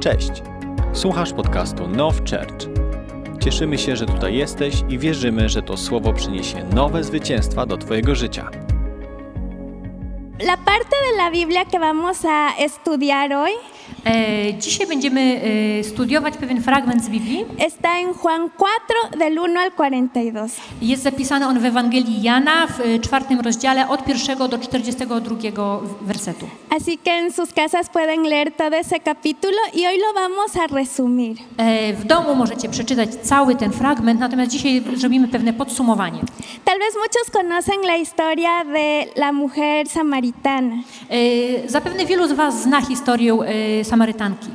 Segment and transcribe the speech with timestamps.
[0.00, 0.30] Cześć!
[0.92, 2.68] Słuchasz podcastu Now Church.
[3.40, 8.14] Cieszymy się, że tutaj jesteś i wierzymy, że to słowo przyniesie nowe zwycięstwa do Twojego
[8.14, 8.50] życia.
[10.40, 13.52] La parte de la Biblia que vamos a estudiar hoy
[14.58, 15.40] dzisiaj będziemy
[15.80, 17.44] e, studiować pewien fragment z Biblii.
[17.58, 18.50] está en Juan
[19.10, 20.46] 4 del 1 al 42.
[20.82, 26.46] Jest zapisany on w Ewangelii Jana w e, czwartym rozdziale od pierwszego do 42 wersetu.
[26.70, 30.66] Así que en sus casas pueden leer todo ese capítulo y hoy lo vamos a
[30.66, 31.36] resumir.
[31.56, 36.20] E, W domu możecie przeczytać cały ten fragment, natomiast dzisiaj zrobimy pewne podsumowanie.
[36.64, 40.76] Tal vez muchos conocen la historia de la mujer samaritana.
[41.10, 43.32] E, Zapewne wielu z Was zna historię
[43.80, 44.48] e, Samarytanki.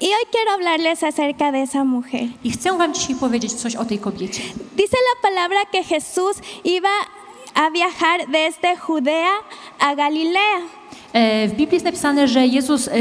[0.00, 2.28] Y hoy quiero hablarles acerca de esa mujer.
[2.44, 4.42] I chcę Wam dzisiaj powiedzieć coś o tej kobiecie.
[4.76, 6.88] Dice la palabra que Jesús iba
[7.54, 9.32] a viajar desde Judea
[9.78, 10.60] a Galilea.
[11.12, 12.92] E, W Biblii jest napisane, że Jezus e,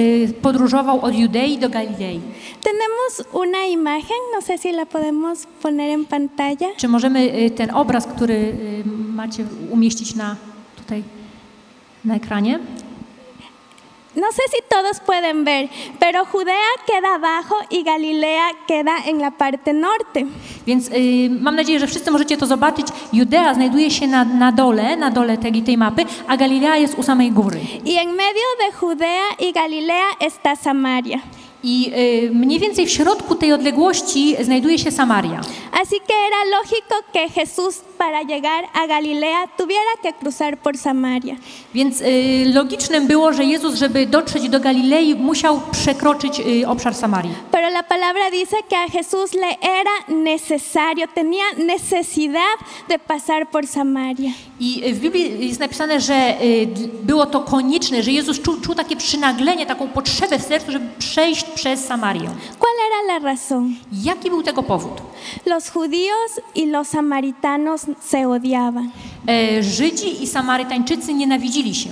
[0.42, 2.22] podróżował od Judei do Galilei.
[2.64, 6.68] Tenemos una imagen, no sé si la podemos poner en pantalla.
[6.78, 8.54] Czy możemy e, ten obraz, który
[9.14, 10.36] macie umieścić na
[10.78, 11.04] tutaj
[12.06, 12.60] na ekranie?
[14.16, 15.70] No sé si todos pueden ver,
[16.00, 20.26] pero Judea queda abajo y Galilea queda en la parte norte.
[20.68, 22.88] Więc y, mam nadzieję, że wszyscy możecie to zobaczyć.
[23.14, 27.04] Judea znajduje się na, na dole, na dole tej, tej mapy, a Galilea jest u
[27.04, 27.60] samej góry.
[27.86, 31.20] Y en medio de Judea y Galilea está Samaria.
[31.64, 31.92] I
[32.28, 35.42] y, mniej więcej w środku tej odległości znajduje się Samaria.
[35.82, 41.36] Así que era lógico que Jesús para llegar a Galilea tuviera que cruzar por Samaria.
[41.74, 42.06] Więc y,
[42.54, 47.34] logicznym było, że Jezus, żeby dotrzeć do Galilei, musiał przekroczyć y, obszar Samarii.
[47.52, 52.56] Pero la palabra dice que a Jesús le era necesario, tenía necesidad
[52.90, 54.32] de pasar por Samaria.
[54.60, 56.68] I y, w Biblii jest napisane, że y,
[57.04, 61.44] było to konieczne, że Jezus czuł, czuł takie przynaglenie, taką potrzebę w sercu, żeby przejść
[61.44, 62.30] przez Samarię.
[62.60, 63.76] ¿Cuál era la razón?
[63.92, 65.02] Jaki był tego powód?
[65.46, 68.90] Los judíos y los samaritanos se odiaban.
[69.28, 71.90] E, Żydzi i Samarytańczycy nienawidzili się.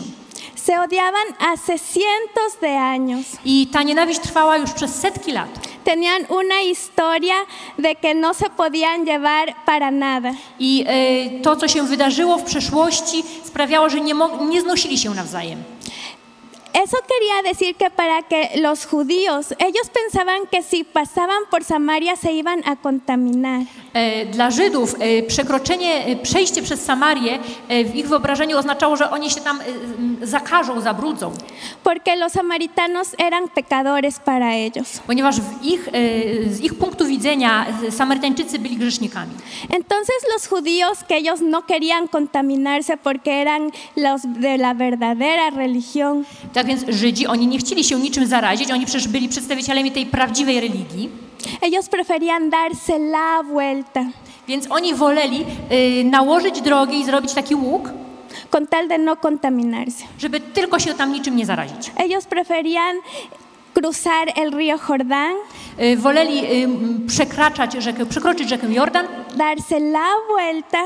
[0.55, 3.25] Se odiaban hace cientos de años.
[3.45, 5.59] I ta nienawiść trwała już przez setki lat.
[5.83, 7.35] Tenían una historia
[7.79, 10.33] de que no se podían llevar para nada.
[10.59, 14.13] I e, to, co się wydarzyło w przeszłości, sprawiało, że nie,
[14.49, 15.63] nie znosili się nawzajem.
[16.73, 22.15] Eso quería decir que para que los judíos, ellos pensaban que si pasaban por Samaria
[22.15, 23.61] se iban a contaminar.
[23.93, 27.39] E, Dla Żydów e, przekroczenie, e, przejście przez Samarię
[27.85, 29.59] w ich wyobrażeniu oznaczało, że oni się tam
[30.21, 31.31] zakażą, zabrudzą.
[31.83, 34.99] Porque los samaritanos eran pecadores para ellos.
[35.07, 35.89] Ponieważ w ich,
[36.51, 39.31] z ich punktu widzenia Samarytańczycy byli grzesznikami.
[39.69, 46.25] Entonces los judíos que ellos no querían contaminarse porque eran los de la verdadera religión,
[46.61, 50.59] Tak więc Żydzi, oni nie chcieli się niczym zarazić, oni przecież byli przedstawicielami tej prawdziwej
[50.59, 51.09] religii.
[51.61, 54.05] ellos preferían darse la vuelta
[54.47, 57.89] Więc oni woleli y, nałożyć drogę i zrobić taki łuk,
[58.51, 60.03] con tal de no contaminarse.
[60.19, 61.91] żeby tylko się tam niczym nie zarazić.
[61.95, 62.95] Ellos preferían
[63.73, 65.35] cruzar el río Jordán,
[65.79, 69.05] Y, woleli y, przekraczać rzekę, przekroczyć rzekę Jordan
[69.35, 70.83] darse la vuelta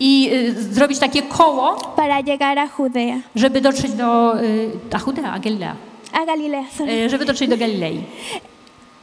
[0.00, 5.32] i y, zrobić takie koło, para llegar a Judea, żeby dotrzeć do y, a Judea,
[5.32, 5.76] a Galilea,
[6.12, 6.64] a Galilea.
[6.78, 6.92] sorry.
[6.92, 8.00] y, żeby dotrzeć do Galilei.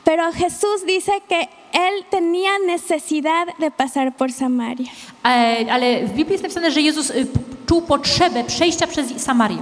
[0.04, 1.40] Pero Jesús dice que
[1.74, 4.90] él tenía necesidad de pasar por Samaria.
[5.26, 9.58] E, ale w Biblii jest napisane, że Jezus y, p- czuł potrzebę przejścia przez Samarię.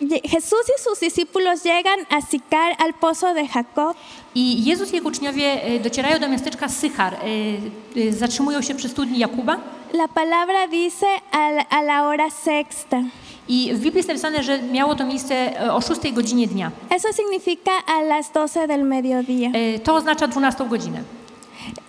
[0.00, 3.96] Ye- Jesús y sus discípulos llegan a Sicar, al pozo de Jacob,
[4.34, 8.88] I Jezus i jego uczniowie y, docierają do miasteczka Sychar, y, y, zatrzymują się przy
[8.88, 9.56] studni Jakuba.
[9.92, 13.02] La palabra dice a la, a la hora sexta.
[13.48, 16.70] I w Biblii jest napisane, że miało to miejsce e, o 6 godzinie dnia.
[16.90, 19.50] Eso significa a las 12 del mediodía.
[19.54, 21.02] E, To oznacza 12 godzinę.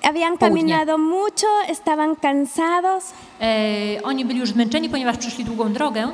[0.04, 3.04] Habían caminado mucho, estaban cansados.
[3.42, 6.12] E, Oni byli już zmęczeni, ponieważ przeszli długą drogę.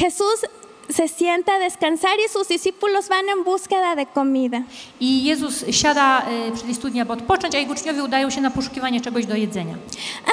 [0.00, 0.44] Jesús
[0.88, 4.62] se sienta a descansar y sus discípulos van en búsqueda de comida.
[5.00, 9.00] I Jezus siada e, przy studni, aby odpocząć, a jego uczniowie udają się na poszukiwanie
[9.00, 9.74] czegoś do jedzenia.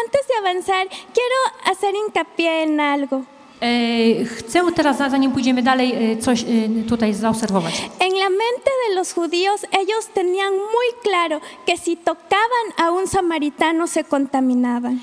[0.05, 3.21] Antes de avanzar, quiero hacer hincapié en algo.
[3.61, 6.45] E, Chcę teraz, zanim pójdziemy dalej, e, coś
[6.89, 7.89] tutaj zaobserwować.
[7.99, 13.07] En la mente de los judíos, ellos tenían muy claro que si tocaban a un
[13.07, 14.99] samaritano se contaminaban.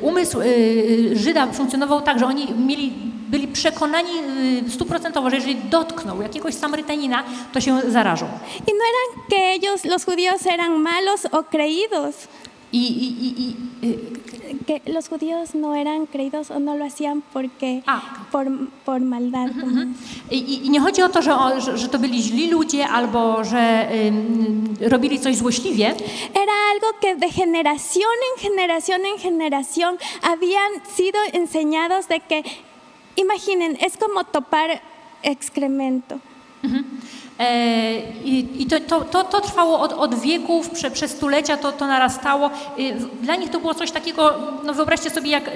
[0.00, 0.38] Umysł
[1.12, 2.92] Żyda funkcjonował tak, że oni mieli,
[3.28, 4.10] byli przekonani
[4.66, 8.26] e, stuprocentowo, że jeżeli dotkną jakiegoś Samarytanina, to się zarażą.
[8.26, 12.14] Y no eran que ellos, los judíos, eran malos o creídos.
[12.72, 16.84] I I, i, i, i y, que los judíos no eran creídos o no lo
[16.84, 18.00] hacían porque Ah.
[18.32, 18.46] por,
[18.84, 19.46] por maldad.
[19.56, 19.94] Mhm.
[20.30, 22.88] I, i- I nie chodzi o to, że, o, że, że to byli źli ludzie
[22.88, 25.86] albo że ym, robili coś złośliwie,
[26.34, 32.42] Era algo que de generación en generación en generación habían sido enseñados de que,
[33.16, 34.80] imaginen, es como topar
[35.22, 36.20] excremento.
[38.60, 42.50] I to, to, to, to trwało od, od wieków, prze, przez stulecia to, to narastało.
[42.78, 44.34] W- Dla nich to było coś takiego,
[44.64, 45.52] no wyobraźcie sobie, jak y,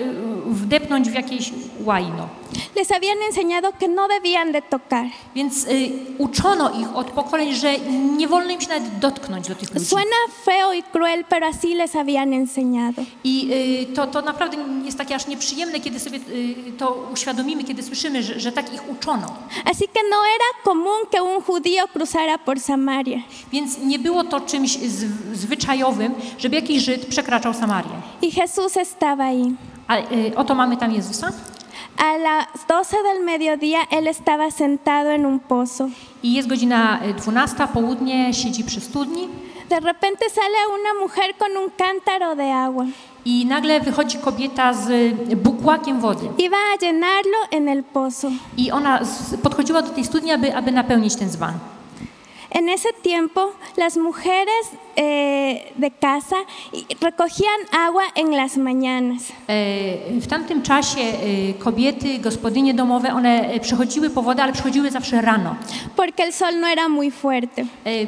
[0.47, 1.51] wdepnąć w jakieś
[1.85, 2.29] łajno.
[2.77, 5.07] Les habían enseñado que no debían de tocar.
[5.35, 7.79] Więc y, uczono ich od pokoleń, że
[8.17, 9.87] nie wolno im się nawet dotknąć do tych ludzi.
[9.87, 13.03] Suena feo y cruel, pero así les habían enseñado.
[13.25, 13.51] I
[13.91, 18.23] y, to, to naprawdę jest takie aż nieprzyjemne, kiedy sobie y, to uświadomimy, kiedy słyszymy,
[18.23, 19.27] że, że tak ich uczono.
[19.65, 23.19] Así que no era común que un judío cruzara por Samaria.
[23.53, 27.91] Więc nie było to czymś z, zwyczajowym, żeby jakiś Żyd przekraczał Samarię.
[28.23, 29.55] Y Jesús estaba ahí.
[29.89, 31.33] A y, oto mamy tam Jezusa.
[31.97, 35.89] A las 12 del mediodía él estaba sentado en un pozo.
[36.23, 39.29] I jest godzina y, 12, południe, siedzi przy studni
[39.71, 42.87] De repente sale una mujer con un cántaro de agua.
[43.25, 44.91] I nagle wychodzi kobieta z
[45.33, 46.29] y, bukłakiem wody.
[46.39, 48.29] Iba a llenarlo en el pozo.
[48.57, 49.01] I ona
[49.43, 51.53] podchodziła do tej studni, aby, aby napełnić ten dzban.
[52.51, 54.65] En ese tiempo, las mujeres
[54.97, 56.37] eh, de casa
[57.01, 59.33] recogían agua en las mañanas.
[59.49, 64.91] E, W tamtym czasie e, kobiety, gospodynie domowe, one e, przychodziły po wodę, ale przychodziły
[64.91, 65.57] zawsze rano.
[65.97, 67.65] porque el sol no era muy fuerte.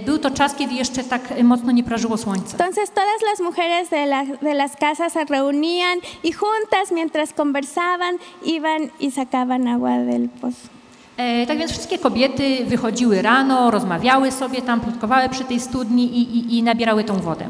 [0.06, 2.52] Był to czas, kiedy jeszcze tak mocno nie prażyło słońce.
[2.58, 8.18] Entonces todas las mujeres de, la- de las casas se reunían y juntas mientras conversaban
[8.44, 10.68] iban y sacaban agua del pozo.
[11.16, 16.38] E, Tak więc wszystkie kobiety wychodziły rano, rozmawiały sobie tam, plotkowały przy tej studni i,
[16.38, 17.48] i, i nabierały tą wodę.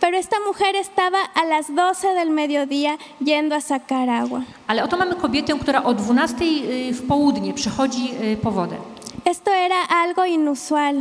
[0.00, 4.40] Pero esta mujer estaba a las 12 del mediodía yendo a sacar agua.
[4.66, 8.76] Ale oto mamy kobietę, która o 12 y, w południe przychodzi y, po wodę.
[9.24, 10.94] Esto era algo inusual.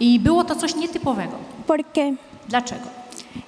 [0.00, 1.32] I było to coś nietypowego.
[1.66, 2.14] ¿Por qué?
[2.48, 2.86] Dlaczego?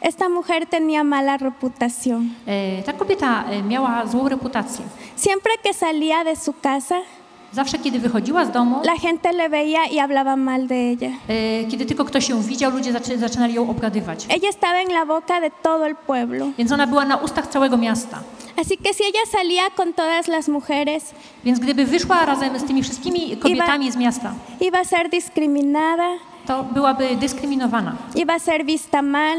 [0.00, 2.30] Esta mujer tenía mala reputación.
[2.46, 4.84] E, Ta kobieta e, miała złą reputację.
[5.16, 6.96] Siempre que salía de su casa,
[7.52, 11.10] Zawsze, kiedy wychodziła z domu, la gente le veía y hablaba mal de ella.
[11.28, 14.26] e, kiedy tylko ktoś ją widział, ludzie zaczę, zaczynali ją obgadywać.
[14.28, 16.46] Ella estaba en la boca de todo el pueblo.
[16.58, 18.18] Więc ona była na ustach całego miasta.
[18.56, 21.14] Así que si ella salía con todas las mujeres,
[21.44, 26.08] Więc gdyby wyszła razem z tymi wszystkimi kobietami z miasta, iba a ser discriminada,
[26.46, 27.96] to byłaby dyskryminowana.
[28.14, 29.38] iba a ser vista mal,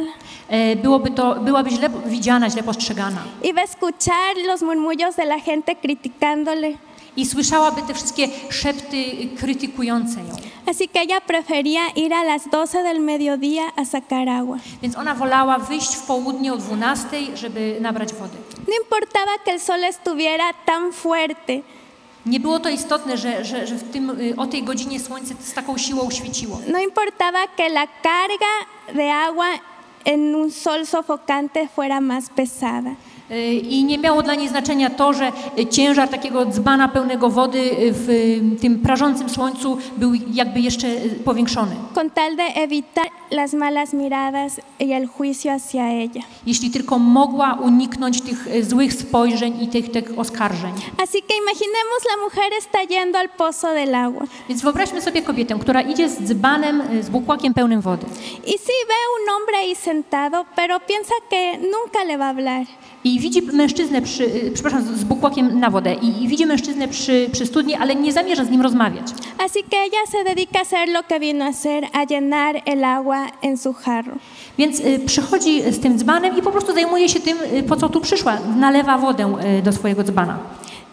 [0.49, 3.21] E, Byłoby to, byłaby źle widziana, źle postrzegana.
[3.43, 6.73] iba a escuchar los murmullos de la gente criticándole.
[7.17, 9.05] I słyszałaby te wszystkie szepty
[9.39, 10.35] krytykujące ją.
[10.65, 14.57] Así que ella prefería ir a las 12 del mediodía a sacar agua.
[14.81, 18.37] Więc ona wolała wyjść w południe o 12, żeby nabrać wody.
[18.67, 21.53] No importaba que el sol estuviera tan fuerte,
[22.25, 25.53] Nie było to istotne, że, że, że w tym, y, o tej godzinie słońce z
[25.53, 26.59] taką siłą świeciło.
[26.67, 28.53] no importaba que la carga
[28.93, 29.45] de agua
[30.05, 32.91] en un sol sofocante fuera más pesada.
[33.31, 35.31] Y, I nie miało dla niej znaczenia to, że
[35.69, 38.07] ciężar takiego dzbana pełnego wody y, w
[38.61, 40.87] tym prażącym słońcu był jakby jeszcze
[41.25, 41.75] powiększony.
[41.95, 46.21] con tal de evitar las malas miradas y el juicio hacia ella.
[46.45, 50.73] Jeśli tylko mogła uniknąć tych y, złych spojrzeń i tych, tych oskarżeń.
[50.97, 55.59] Así que imaginemos la mujer está yendo al pozo del agua Więc wyobraźmy sobie kobietę,
[55.59, 58.05] która idzie z dzbanem, z bukłakiem pełnym wody.
[58.47, 62.65] y sí ve un hombre ahí sentado, pero piensa que nunca le va a hablar.
[63.03, 65.93] I widzi mężczyznę, przy, y, przepraszam, z bukłakiem na wodę.
[65.93, 69.07] I, I widzi mężczyznę przy, przy studni, ale nie zamierza z nim rozmawiać.
[69.37, 72.83] Así que ella se dedica a hacer lo que vino a hacer, a llenar el
[72.83, 74.15] agua en su jarro.
[74.57, 77.89] Więc y, przychodzi z tym dzbanem i po prostu zajmuje się tym, y, po co
[77.89, 78.37] tu przyszła.
[78.57, 80.37] Nalewa wodę y, do swojego dzbana.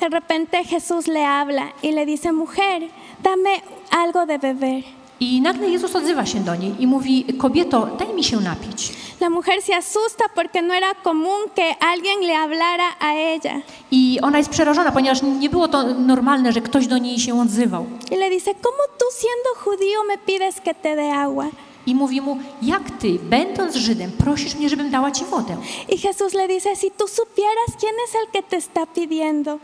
[0.00, 2.82] De repente Jesús le habla y le dice, mujer,
[3.23, 3.50] dame
[3.90, 4.82] algo de beber.
[5.21, 8.92] I nagle Jezus odzywa się do niej i mówi, kobieto, daj mi się napić.
[9.21, 13.61] La mujer se asusta porque no era común que alguien le hablara a ella.
[13.90, 17.87] I ona jest przerażona, ponieważ nie było to normalne, że ktoś do niej się odzywał.
[18.12, 21.47] Y le dice, ¿cómo tú siendo judío me pides que te dé agua?
[21.87, 25.56] I mówi mu, jak ty, będąc Żydem, prosisz mnie, żebym dała ci wodę.
[25.92, 29.59] Y Jesús le dice, si tú supieras quién es el que te está pidiendo,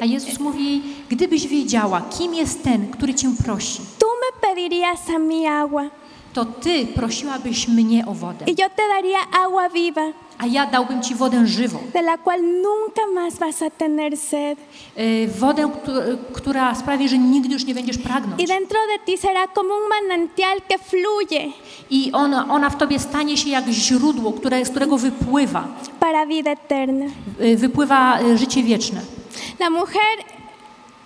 [0.00, 5.00] A Jezus mówi jej, gdybyś wiedziała, kim jest ten, który cię prosi, tú me pedirías
[5.16, 5.90] a mí agua
[6.32, 10.02] to ty prosiłabyś mnie o wodę, y yo te daría agua viva,
[10.38, 11.78] a ja dałbym ci wodę żywą.
[11.92, 14.58] de la cual nunca más vas a tener sed.
[14.98, 18.42] Y, Wodę, któ- która sprawi, że nigdy już nie będziesz pragnąć.
[18.42, 21.52] Y dentro de ti será como un manantial que fluye.
[21.90, 25.68] I ona, ona w tobie stanie się jak źródło, które, z którego wypływa,
[26.00, 27.06] para vida eterna.
[27.40, 29.00] y, wypływa y, życie wieczne.
[29.58, 30.24] La mujer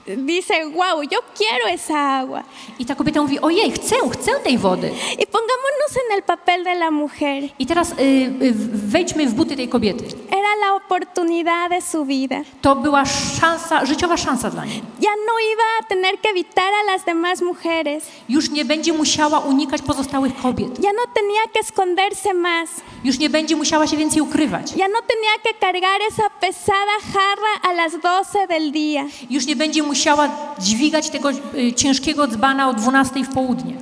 [0.07, 2.45] dice, wow, yo quiero esa agua.
[2.79, 4.87] I ta kobieta mówi, ojej, chcę, chcę tej wody.
[5.23, 7.45] Y pongámonos en el papel de la mujer.
[7.59, 8.03] I teraz y,
[8.43, 10.05] y, wejdźmy w buty tej kobiety.
[10.31, 12.37] Era la oportunidad de su vida.
[12.63, 13.05] To była
[13.41, 14.83] szansa, życiowa szansa dla niej.
[15.01, 18.05] Ya no iba a tener que evitar a las demás mujeres.
[18.29, 20.85] Już nie będzie musiała unikać pozostałych kobiet.
[20.85, 22.69] Ya no tenía que esconderse más.
[23.05, 24.77] Już nie będzie musiała się więcej ukrywać.
[24.77, 29.05] Ya no tenía que cargar esa pesada jarra a las 12 del día.
[29.31, 33.75] Już nie będzie musiała dźwigać tego y, ciężkiego dzbana o 12 w południe.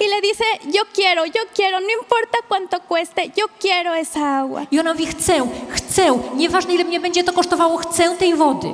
[0.00, 0.44] Y le dice,
[0.78, 4.66] yo quiero, yo quiero, no importa cuánto cueste, yo quiero esa agua.
[4.70, 8.68] I ona mówi, chcę, chcę, nieważne ile mnie będzie to kosztowało, chcę tej wody.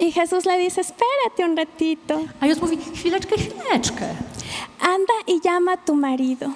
[0.00, 4.06] Y Jesús le dice, espérate un ratito, A Jezus mówi, chwileczkę, chwileczkę.
[4.80, 6.46] anda y llama a tu marido.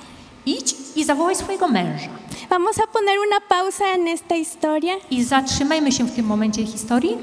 [0.47, 2.09] Idź i zawołaj swojego męża.
[2.51, 4.95] Vamos a poner una pausa en esta historia.
[5.11, 7.17] I zatrzymajmy się w tym momencie historii.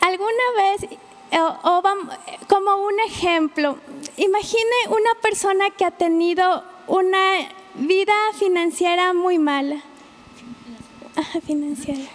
[0.00, 0.98] ¿Alguna vez,
[1.32, 1.82] o,
[2.48, 3.76] como un ejemplo,
[4.16, 9.82] imagine una persona que ha tenido una vida financiera muy mala?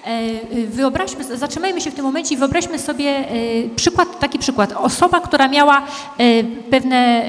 [0.05, 0.21] E,
[0.57, 3.25] y, Wyobraźmy, zatrzymajmy się w tym momencie i wyobraźmy sobie e,
[3.75, 4.71] przykład, taki przykład.
[4.71, 5.81] Osoba, która miała
[6.17, 7.25] e, pewne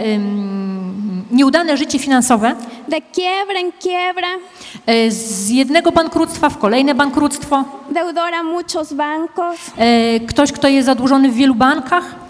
[1.30, 2.56] nieudane życie finansowe,
[2.88, 4.28] De quiebra en quiebra,
[4.86, 9.56] e, z jednego bankructwa w kolejne bankructwo, deudora muchos bancos.
[9.76, 12.25] E, ktoś, kto jest zadłużony w wielu bankach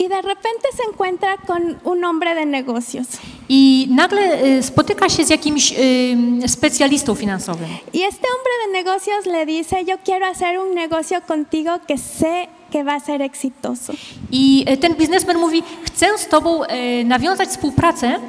[0.00, 3.06] y de repente se encuentra con un hombre de negocios.
[3.48, 4.20] i nagle
[4.58, 7.68] e, spotyka się z jakimś e, specjalistą finansowym.
[7.94, 12.48] Y este hombre de negocios le dice, yo quiero hacer un negocio contigo que sé
[12.72, 13.92] que va a ser exitoso.
[14.32, 18.20] I e, ten biznesmen mówi, chcę z tobą e, nawiązać współpracę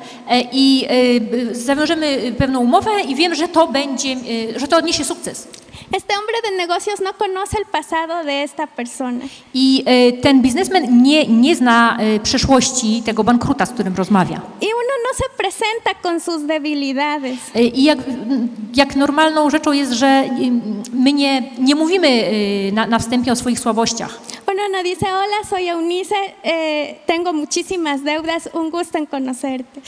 [0.52, 0.88] i
[1.22, 4.16] b- zawiążemy pewną umowę i wiem, że to będzie,
[4.56, 5.48] że to odniesie sukces.
[5.94, 9.26] Este hombre de negocios no conoce el pasado de esta persona.
[9.54, 14.38] I e, ten biznesmen nie, nie zna e, przeszłości tego bankruta, z którym rozmawia.
[14.62, 17.40] Y uno no se presenta con sus debilidades.
[17.56, 18.00] E, I jak,
[18.76, 20.30] jak normalną rzeczą jest, że e,
[20.94, 24.20] my nie, nie mówimy e, na, na wstępie o swoich słabościach.
[24.52, 29.82] Uno no dice, hola, soy Eunice, eh, tengo muchísimas deudas, un gusto en conocerte.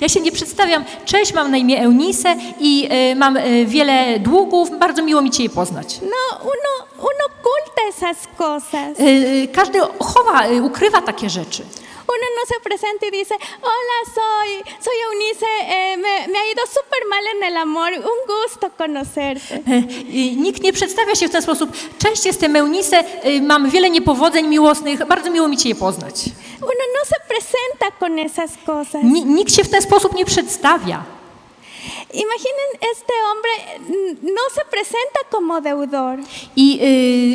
[0.00, 0.84] Ja się nie przedstawiam.
[1.04, 4.78] Cześć, mam na imię Eunice i e, mam e, wiele długów.
[4.78, 6.00] Bardzo miło mi Cię poznać.
[6.02, 9.00] No, uno, uno oculta esas cosas.
[9.00, 11.62] E, Każdy chowa, e, ukrywa takie rzeczy.
[12.08, 16.62] Uno no se presenta y dice, hola, soy, soy Eunice, eh, me, me ha ido
[16.66, 19.62] súper mal en el amor, un gusto conocerte.
[20.20, 21.70] I Nikt nie przedstawia się w ten sposób.
[21.98, 25.06] Cześć, jestem Eunice, e, mam wiele niepowodzeń miłosnych.
[25.06, 26.14] Bardzo miło mi Cię poznać.
[26.60, 29.02] Uno no se presenta con esas cosas.
[29.04, 31.04] Ni- Nikt się w ten sposób nie przedstawia.
[32.14, 33.50] Imaginen, este hombre
[34.22, 36.18] no se presenta como deudor.
[36.56, 36.78] I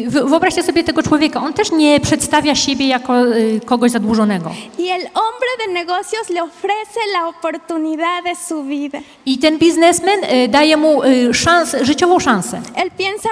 [0.08, 1.40] y, wy- wyobraźcie sobie tego człowieka.
[1.40, 4.52] On też nie przedstawia siebie jako y, kogoś zadłużonego.
[4.80, 9.00] Y el hombre de negocios le ofrece la oportunidad de su vida.
[9.26, 12.62] I ten biznesmen y, daje mu y, szans, życiową szansę.
[12.76, 13.30] Él piensa,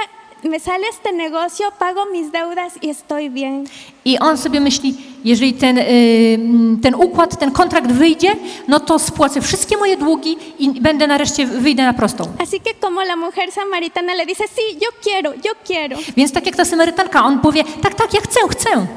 [0.50, 3.66] me sale este negocio, pago mis deudas y estoy bien.
[4.06, 6.38] I on sobie myśli, jeżeli ten, y,
[6.82, 8.36] ten układ, ten kontrakt wyjdzie,
[8.68, 12.24] no to spłacę wszystkie moje długi i będę nareszcie wyjdę na prostą.
[12.40, 15.98] Así que como la mujer samaritana le dice, sí, yo quiero, yo quiero.
[16.18, 18.88] Więc tak jak ta Samarytanka, on powie, tak, tak, ja chcę, chcę.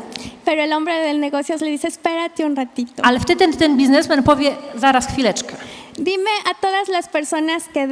[0.45, 3.03] Pero el hombre del negocios le dice, espérate un ratito.
[3.05, 5.57] Ale wtedy ten, ten biznesmen powie, zaraz chwileczkę.
[5.99, 7.87] Dime a todas las personas que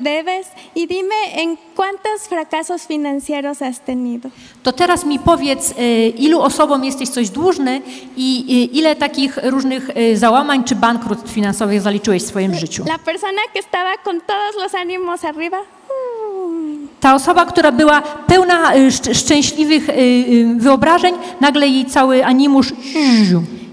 [0.00, 4.30] debes y dime en cuántos fracasos financieros has tenido.
[4.62, 7.82] To teraz mi powiedz, y, ilu osobom jesteś coś dłużny
[8.16, 12.84] i ile takich różnych y, załamań czy bankructw finansowych zaliczyłeś w swoim życiu.
[12.86, 18.72] La persona que estaba con todos los ánimos arriba, mm, Ta osoba, która była pełna
[18.90, 19.86] szcz- szczęśliwych
[20.56, 22.72] wyobrażeń, nagle jej cały animusz.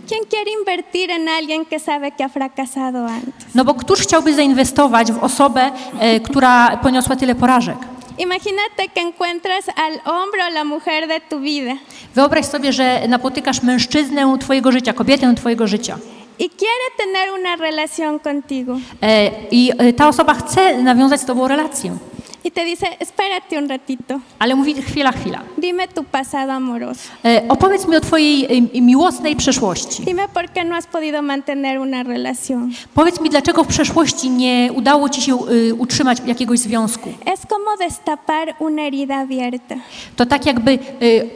[0.07, 3.55] ¿Quién quiere invertir en alguien que sabe que ha fracasado antes?
[3.55, 7.77] No bo któż chciałby zainwestować w osobę, e, która poniosła tyle porażek?
[8.17, 11.73] Imagínate que encuentras al hombre o la mujer de tu vida
[12.15, 15.97] Wyobraź sobie, że napotykasz mężczyznę twojego życia, kobietę twojego życia.
[16.39, 21.47] y quiere tener una relación contigo E, I e, ta osoba chce nawiązać z tobą
[21.47, 21.97] relację,
[22.43, 25.41] y te dice, espérate un ratito, ale mówi chwila, chwila.
[25.57, 27.09] dime tu pasado amoroso.
[27.25, 28.45] E, opowiedz mi o twojej
[28.77, 30.03] e, miłosnej przeszłości.
[30.03, 32.71] Dime por qué no has podido mantener una relación.
[32.93, 37.09] Powiedz mi, dlaczego w przeszłości nie udało ci się e, utrzymać jakiegoś związku.
[37.25, 39.75] Es como destapar una herida abierta.
[40.15, 41.29] To tak jakby y, y,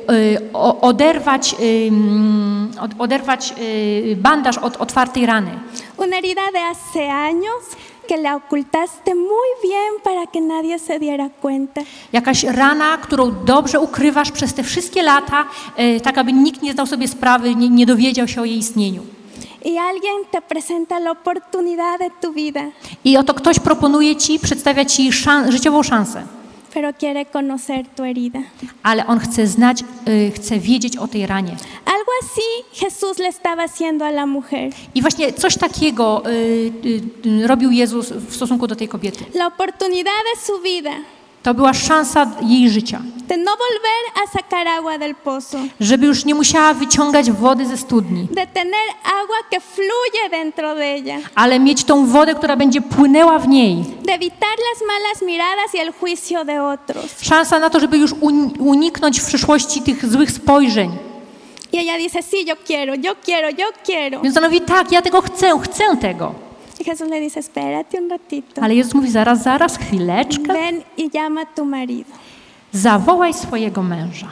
[0.54, 1.56] o- oderwać,
[2.82, 3.54] od- oderwać
[4.18, 5.52] bandaż od otwartej rany.
[5.98, 7.64] Una herida de hace años
[8.12, 11.82] que la ocultaste muy bien para que nadie se diera cuenta.
[12.14, 15.46] Jakaś rana, którą dobrze ukrywasz przez te wszystkie lata,
[15.80, 19.02] y, tak aby nikt nie zdał sobie sprawy, nie, nie dowiedział się o jej istnieniu.
[19.66, 22.62] Y alguien te presenta la oportunidad de tu vida,
[23.04, 26.24] I oto ktoś proponuje ci, przedstawia ci szan- życiową szansę,
[26.74, 28.40] pero quiere conocer tu herida.
[28.84, 31.56] ale on chce znać, y, chce wiedzieć o tej ranie.
[31.86, 34.74] Algo así Jesús le estaba haciendo a la mujer.
[34.96, 39.26] I właśnie coś takiego y, y, y, robił Jezus w stosunku do tej kobiety.
[39.34, 40.92] La oportunidad de su vida,
[41.44, 46.26] To była szansa jej życia, de no volver a sacar agua del pozo, żeby już
[46.26, 51.60] nie musiała wyciągać wody ze studni, de tener agua que fluye dentro de ella, ale
[51.60, 53.76] mieć tą wodę, która będzie płynęła w niej.
[54.06, 57.22] de evitar las malas miradas y el juicio de otros.
[57.22, 60.92] Szansa na to, żeby już uni- uniknąć w przyszłości tych złych spojrzeń.
[61.74, 64.20] Y ella dice, sí, yo quiero, yo quiero, yo quiero.
[64.22, 66.34] Więc ona mówi, tak, ja tego chcę, chcę tego.
[66.82, 68.62] Y Jesús le dice, espérate un ratito.
[68.62, 72.10] Ale Jezus mówi, zaraz, zaraz, chwileczkę, Ven y llama a tu marido.
[72.74, 74.28] zawołaj swojego męża.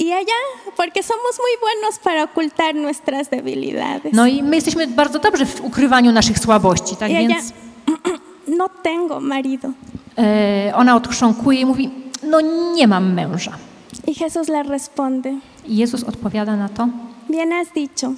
[0.00, 0.40] Y ella,
[0.76, 4.12] porque somos muy buenos para ocultar nuestras debilidades.
[4.12, 7.52] No i my jesteśmy bardzo dobrzy w ukrywaniu naszych słabości, tak y ella, więc
[8.58, 9.68] no tengo marido.
[10.18, 11.90] e, ona odchrząkuje i mówi,
[12.22, 12.40] no
[12.74, 13.52] nie mam męża.
[14.08, 15.30] Y Jesús le responde,
[15.66, 16.88] I Jezus odpowiada na to,
[17.30, 18.12] bien has dicho,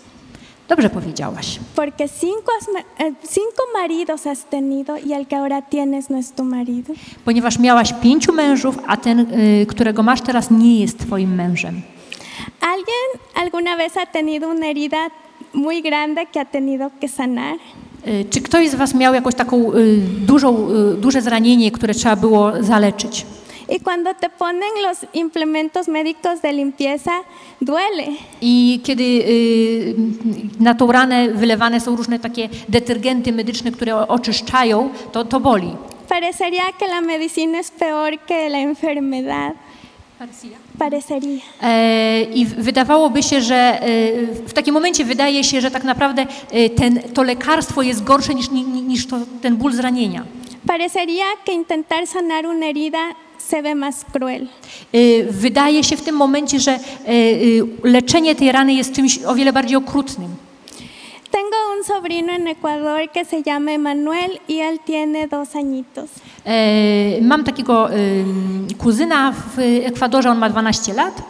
[0.68, 2.52] dobrze powiedziałaś, porque cinco,
[2.98, 6.94] eh, cinco maridos has tenido y el que ahora tienes no es tu marido.
[7.24, 11.82] ponieważ miałaś pięciu mężów, a ten, y, którego masz teraz, nie jest twoim mężem.
[12.60, 14.96] ¿Alguien alguna vez ha tenido una herida
[15.54, 17.54] muy grande que ha tenido que sanar?
[18.06, 19.96] Y, Czy ktoś z was miał jakąś taką y,
[20.26, 20.68] dużą,
[21.00, 23.26] duże zranienie, które trzeba było zaleczyć?
[23.68, 27.10] Y cuando te ponen los implementos médicos de limpieza,
[27.60, 28.06] duele.
[28.40, 29.94] I kiedy y,
[30.60, 35.76] na tą ranę wylewane są różne takie detergenty medyczne, które oczyszczają, to, to boli.
[36.08, 39.52] Parecería que la medicina es peor que la enfermedad.
[40.78, 41.40] Parecería.
[41.62, 43.86] E, I wydawałoby się, że e,
[44.46, 48.50] w takim momencie wydaje się, że tak naprawdę e, ten, to lekarstwo jest gorsze niż,
[48.50, 50.24] ni- ni- niż to, ten ból zranienia.
[50.66, 54.48] Parecería que intentar sanar una herida se ve más cruel.
[54.92, 59.34] E, Wydaje się w tym momencie, że e, e, leczenie tej rany jest czymś o
[59.34, 60.36] wiele bardziej okrutnym.
[61.30, 66.10] Tengo un sobrino en Ecuador que se llama Emanuel y él tiene dos añitos.
[67.22, 67.88] Mam takiego
[68.78, 71.22] kuzyna w Ekwadorze, on ma 12 lat.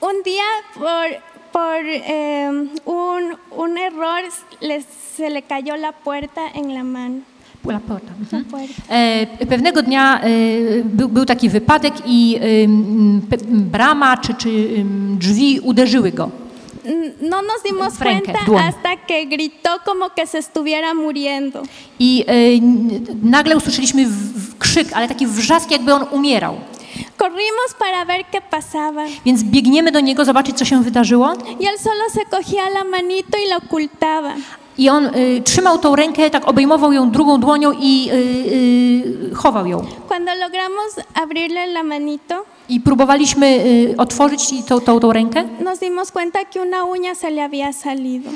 [0.00, 0.42] Un día
[0.74, 1.06] por,
[1.52, 2.50] por eh,
[2.84, 4.22] un, un error
[5.16, 7.31] se le cayó la puerta en la mano.
[7.66, 8.12] La porta.
[8.20, 8.44] Mhm.
[8.44, 8.82] puerta.
[8.88, 10.28] E, Pewnego dnia e,
[10.84, 12.40] był, był taki wypadek i
[13.48, 14.68] brama czy, czy
[15.18, 16.30] drzwi uderzyły go.
[17.20, 18.62] No nos dimos cuenta dłoń.
[18.62, 21.62] hasta que gritó como que se estuviera muriendo.
[21.98, 22.32] I e,
[23.22, 26.56] nagle usłyszeliśmy w, w krzyk, ale taki wrzask, jakby on umierał.
[27.18, 31.32] Corrimos para ver qué pasaba Więc biegniemy do niego zobaczyć, co się wydarzyło.
[31.60, 34.34] y él solo se cogía la manito y la ocultaba.
[34.78, 39.66] I on y, trzymał tą rękę, tak obejmował ją drugą dłonią i y, y, chował
[39.66, 39.84] ją.
[40.08, 45.44] Cuando logramos abrirle la manito, I próbowaliśmy y, otworzyć tą, tą, tą rękę.
[45.64, 48.30] nos dimos cuenta que una uña se le había salido.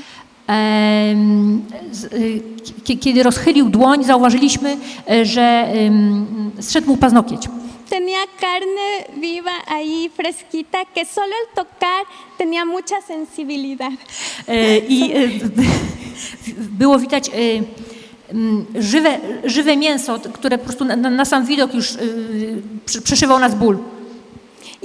[0.48, 2.42] Em, z- y,
[2.84, 4.76] kie- Kiedy rozchylił dłoń, zauważyliśmy,
[5.10, 7.48] y, że ym, zszedł mu paznokieć.
[7.88, 12.04] Tenía carne viva ahí, fresquita, que solo el tocar
[12.38, 13.92] tenía mucha sensibilidad.
[14.48, 15.28] E, I e,
[16.80, 17.32] było widać e,
[18.82, 21.94] żywe, żywe mięso, które po prostu na, na sam widok już
[23.04, 23.78] przeszywał nas ból.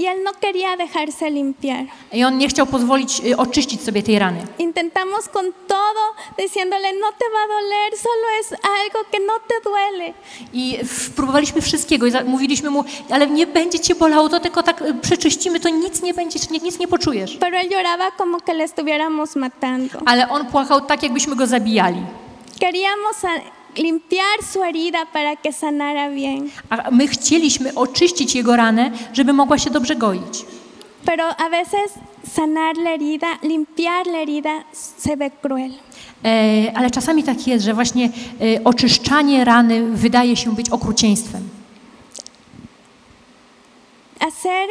[0.02, 1.86] Y él no quería dejarse limpiar.
[2.14, 4.40] I on nie chciał pozwolić e, oczyścić sobie tej rany.
[4.60, 6.04] Intentamos con todo,
[6.38, 10.14] diciéndole, no te va a doler, solo es algo que no te duele.
[10.54, 14.64] I w- próbowaliśmy wszystkiego i za- mówiliśmy mu, ale nie będzie cię bolało, to tylko
[14.64, 17.38] tak e, przeczyścimy, to nic nie będzie, nie- nic nie poczujesz.
[17.40, 20.00] Pero él lloraba como que le estuviéramos matando.
[20.06, 22.02] Ale on płakał tak, jakbyśmy go zabijali.
[22.60, 26.50] Queríamos a- limpiar su herida para que sanara bien.
[26.70, 30.46] A my chcieliśmy oczyścić jego ranę, żeby mogła się dobrze goić.
[31.06, 31.92] Pero a veces
[32.36, 34.64] sanar la herida, limpiar la herida,
[34.98, 35.72] se ve cruel.
[36.26, 41.50] E, ale czasami tak jest, że właśnie e, oczyszczanie rany wydaje się być okrucieństwem.
[44.20, 44.68] Hacer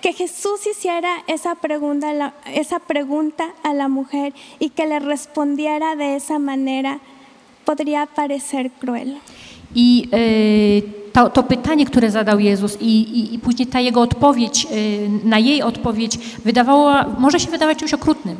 [0.00, 4.98] que Jesús hiciera esa pregunta, a la- esa pregunta a la mujer y que le
[5.00, 6.98] respondiera de esa manera
[7.64, 9.08] podría parecer cruel.
[9.74, 14.66] I e, to, to pytanie, które zadał Jezus i, i, i później ta jego odpowiedź,
[14.72, 18.36] y, na jej odpowiedź wydawało, może się wydawać czymś okrutnym,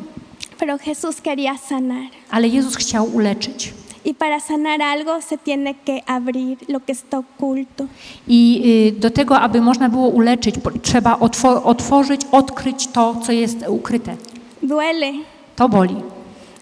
[0.59, 2.03] Pero Jesús quería sanar.
[2.31, 3.73] ale Jezus chciał uleczyć.
[4.07, 7.85] Y para sanar algo se tiene que abrir lo que está oculto.
[8.27, 8.61] I
[8.97, 14.15] y, do tego, aby można było uleczyć, trzeba otwo- otworzyć, odkryć to, co jest ukryte.
[14.63, 15.11] Duele.
[15.55, 15.95] To boli.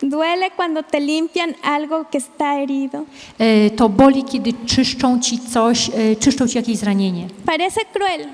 [0.09, 3.05] Duele cuando te limpian algo que está herido.
[3.41, 7.27] Y, To boli, kiedy czyszczą ci coś, y, czyszczą ci jakieś zranienie.
[7.45, 8.27] Parece cruel,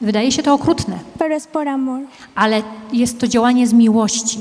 [0.00, 2.00] Wydaje się to okrutne, pero es por amor.
[2.34, 2.62] ale
[2.92, 4.38] jest to działanie z miłości.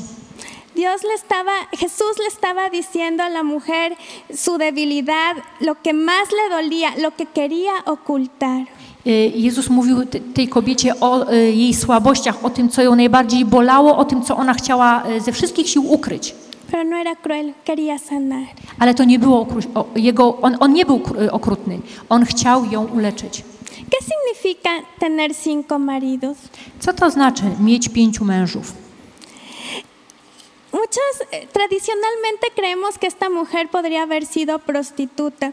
[0.76, 3.96] Dios le estaba, Jesús le estaba diciendo a la mujer
[4.36, 8.66] su debilidad, lo que más le dolía, lo que quería ocultar.
[9.08, 13.46] Y, Jezus mówił te- tej kobiecie o y, jej słabościach, o tym, co ją najbardziej
[13.46, 16.36] bolało, o tym, co ona chciała y, ze wszystkich sił ukryć.
[16.72, 18.46] Pero no era cruel, quería sanar.
[18.80, 21.80] Ale to nie było o, jego, on, on nie był kr- okrutny.
[22.10, 23.44] On chciał ją uleczyć.
[23.90, 26.38] ¿Qué significa tener cinco maridos?
[26.80, 28.74] Co to znaczy mieć pięciu mężów?
[30.74, 35.52] Muchos eh, tradicionalmente creemos que esta mujer podría haber sido prostituta,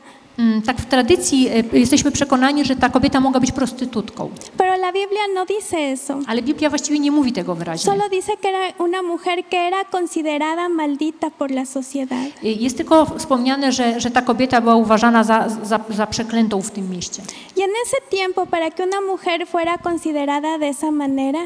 [0.66, 4.30] Tak w tradycji y, jesteśmy przekonani, że ta kobieta mogła być prostytutką.
[4.56, 6.18] pero la Biblia no dice eso.
[6.26, 7.92] Ale Biblia właściwie nie mówi tego wyraźnie.
[7.92, 12.18] Solo dice que era una mujer que era considerada maldita por la sociedad.
[12.44, 16.70] Y, Jest tylko wspomniane, że, że ta kobieta była uważana za, za, za przeklętą w
[16.70, 17.22] tym mieście.
[17.56, 21.38] Y en ese tiempo, para que una mujer fuera considerada de esa manera,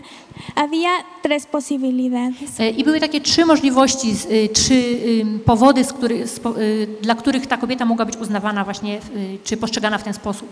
[0.55, 0.91] había
[1.23, 2.61] tres posibilidades.
[2.61, 4.15] E, I były takie trzy możliwości,
[4.53, 4.99] trzy
[5.45, 6.41] powody, z który, z,
[7.03, 10.49] dla których ta kobieta mogła być uznawana właśnie, y, czy postrzegana w ten sposób.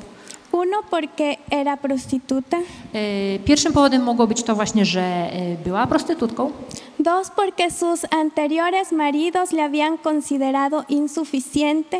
[0.52, 2.56] Uno, porque era prostituta.
[2.94, 6.50] E, Pierwszym powodem mogło być to właśnie, że y, była prostytutką.
[6.98, 11.96] Dos, porque sus anteriores maridos le habían considerado insuficiente.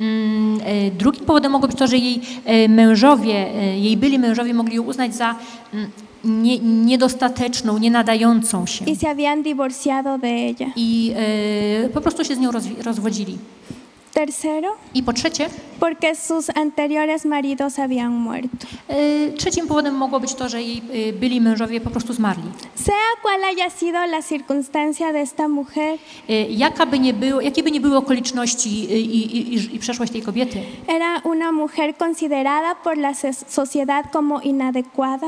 [0.00, 0.60] Mm,
[0.98, 2.20] Drugim powodem mogło być to, że jej
[2.68, 5.34] mężowie, jej byli mężowie mogli ją uznać za
[5.74, 5.90] mm,
[6.24, 8.84] nie, niedostateczną, nienadającą się.
[8.84, 10.72] y se habían divorciado de ella.
[10.76, 11.14] I
[11.94, 12.50] po prostu się z nią
[12.84, 13.38] rozwodzili.
[14.14, 15.48] Tercero, I po trzecie,
[15.80, 18.66] porque sus anteriores maridos habían muerto.
[18.88, 22.42] e, trzecim powodem mogło być to, że jej e, byli mężowie po prostu zmarli.
[22.74, 25.98] Sea cual haya sido la circunstancia de esta mujer,
[26.28, 30.12] E, Jaka by nie było, jakie by nie były okoliczności i, i, i, i przeszłość
[30.12, 33.12] tej kobiety, era una mujer considerada por la
[33.48, 35.26] sociedad como inadecuada,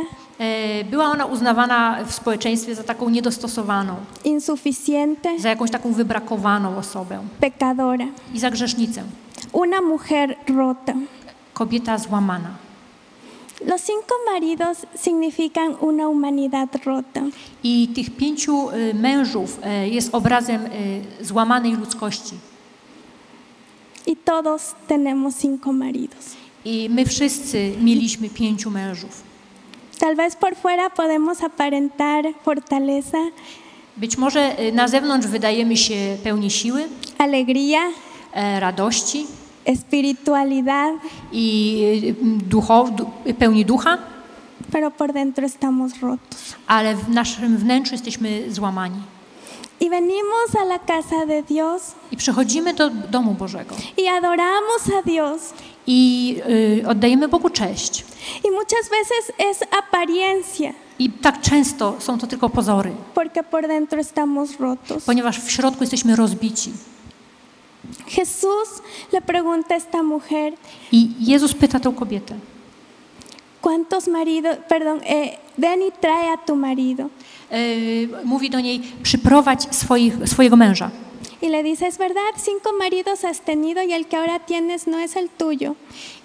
[0.91, 8.07] była ona uznawana w społeczeństwie za taką niedostosowaną, insuficiente, za jakąś taką wybrakowaną osobę pecadora,
[8.35, 9.03] i za grzesznicę.
[9.53, 10.95] una mujer rota.
[11.55, 12.67] Kobieta złamana.
[13.65, 17.23] Los cinco maridos significan una humanidad rota.
[17.63, 22.35] I tych pięciu e, mężów e, jest obrazem e, złamanej ludzkości.
[24.07, 26.37] Y todos tenemos cinco maridos.
[26.65, 29.26] I my wszyscy mieliśmy pięciu mężów.
[29.99, 33.19] Tal vez por fuera podemos aparentar fortaleza,
[33.97, 37.81] Być może e, na zewnątrz wydajemy się pełni siły, alegría,
[38.33, 39.27] e, radości
[39.65, 40.95] espiritualidad,
[41.33, 43.07] i e, duchow, du,
[43.39, 43.99] pełni ducha,
[44.73, 46.55] pero por dentro estamos rotos.
[46.67, 49.01] ale w naszym wnętrzu jesteśmy złamani.
[49.81, 51.83] Y venimos a la casa de Dios
[52.13, 55.41] I przychodzimy do domu Bożego y adoramos a Dios.
[55.87, 56.37] I
[56.83, 58.05] y, oddajemy Bogu cześć.
[58.45, 64.01] Y muchas veces es apariencia, I tak często są to tylko pozory, porque por dentro
[64.01, 65.05] estamos rotos.
[65.05, 66.73] ponieważ w środku jesteśmy rozbici.
[68.09, 70.53] Jesús le pregunta a esta mujer,
[70.93, 72.35] I Jezus pyta tę kobietę,
[73.63, 77.09] ¿cuántos maridos, perdón, eh, ven y trae a tu marido?
[77.53, 80.91] y, mówi do niej, przyprowadź swoich, swojego męża.
[81.47, 84.99] Y le dice, es verdad, cinco maridos has tenido y el que ahora tienes no
[84.99, 85.77] es el tuyo.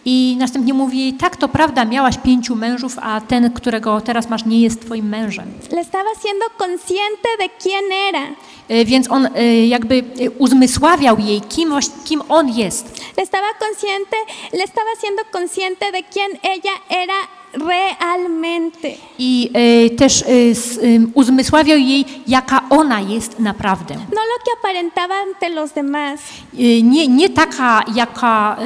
[0.06, 4.62] I następnie mówi tak, to prawda, miałaś pięciu mężów, a ten, którego teraz masz, nie
[4.62, 5.46] jest twoim mężem.
[5.72, 8.28] Le estaba siendo consciente de quién era.
[8.70, 11.74] Y, Więc on y, jakby y, uzmysławiał jej, kim,
[12.06, 13.02] kim on jest.
[13.18, 14.18] Le estaba consciente,
[14.54, 18.88] le estaba siendo consciente de quién ella era realmente.
[19.20, 19.50] I
[19.86, 23.96] y, też y, s- y, uzmysławiał jej, jaka ona jest naprawdę.
[23.96, 26.20] No lo que aparentaba ante los demás,
[26.60, 28.58] Y, Nie, nie taka, jaka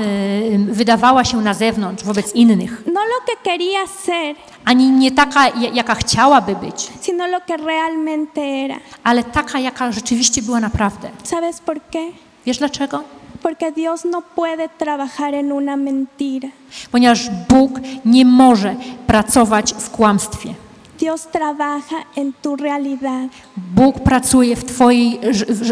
[0.54, 5.48] y, wydawała się na zewnątrz wobec innych, no lo que quería ser, ani nie taka,
[5.48, 8.76] ja- jaka chciałaby być, sino lo que realmente era.
[9.04, 11.10] ale taka, jaka rzeczywiście była naprawdę.
[11.24, 12.12] ¿Sabes por qué?
[12.46, 13.04] Wiesz dlaczego?
[13.46, 16.50] Porque Dios no puede trabajar en una mentira.
[16.92, 18.76] Ponieważ Bóg nie może
[19.08, 20.54] pracować w kłamstwie.
[21.00, 23.30] Dios trabaja en tu realidad.
[23.58, 25.20] Bóg pracuje w Twojej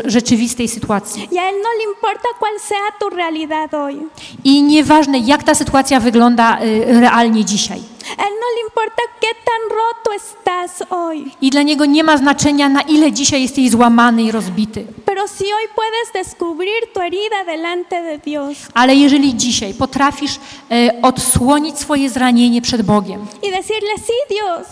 [0.06, 1.24] rzeczywistej sytuacji.
[1.32, 3.98] Y a Él no le importa cuál sea tu realidad hoy.
[4.44, 7.80] I nieważne, jak ta sytuacja wygląda y, realnie dzisiaj.
[8.18, 11.32] Él no le importa qué tan roto estás hoy.
[11.42, 14.86] I dla Niego nie ma znaczenia, na ile dzisiaj jesteś złamany i rozbity.
[15.06, 20.40] Pero si hoy puedes descubrir tu herida delante de Dios Ale jeżeli dzisiaj potrafisz
[20.72, 24.68] e, odsłonić swoje zranienie przed Bogiem y decirle, sí Dios,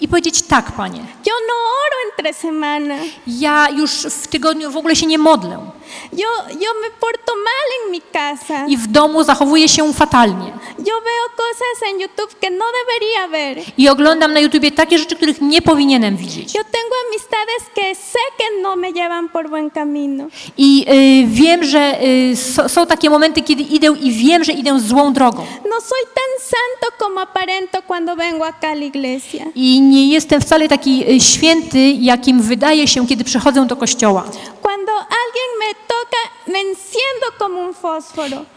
[0.00, 2.94] i powiedzieć tak, Panie, yo no oro entre semana,
[3.26, 5.70] ja już w tygodniu w ogóle się nie modlę
[6.12, 10.94] yo, yo me porto mal en mi casa, i w domu zachowuję się fatalnie yo
[11.00, 15.40] veo cosas en YouTube que no debería ver, i oglądam na YouTubie takie rzeczy, których
[15.40, 16.54] nie powinienem widzieć.
[16.54, 20.24] yo tengo amistades que sé que no me llevan por buen camino.
[20.58, 24.80] I y, wiem, że y, so, są takie momenty, kiedy idę i wiem, że idę
[24.80, 25.46] złą drogą.
[25.64, 29.44] No soy tan santo como aparento cuando vengo acá a la iglesia.
[29.54, 34.24] I nie jestem wcale taki y, święty, jakim wydaje się, kiedy przychodzę do kościoła.
[34.62, 35.74] Cuando alguien me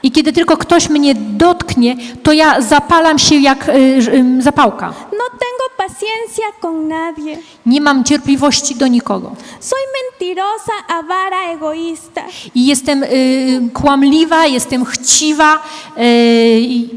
[0.03, 4.87] I kiedy tylko ktoś mnie dotknie, to ja zapalam się jak y, y, zapałka.
[5.11, 7.37] No tengo paciencia con nadie.
[7.65, 9.31] Nie mam cierpliwości do nikogo.
[9.59, 12.21] Soy mentirosa, avara, egoísta.
[12.55, 15.59] I jestem y, kłamliwa, jestem chciwa
[15.97, 16.89] y,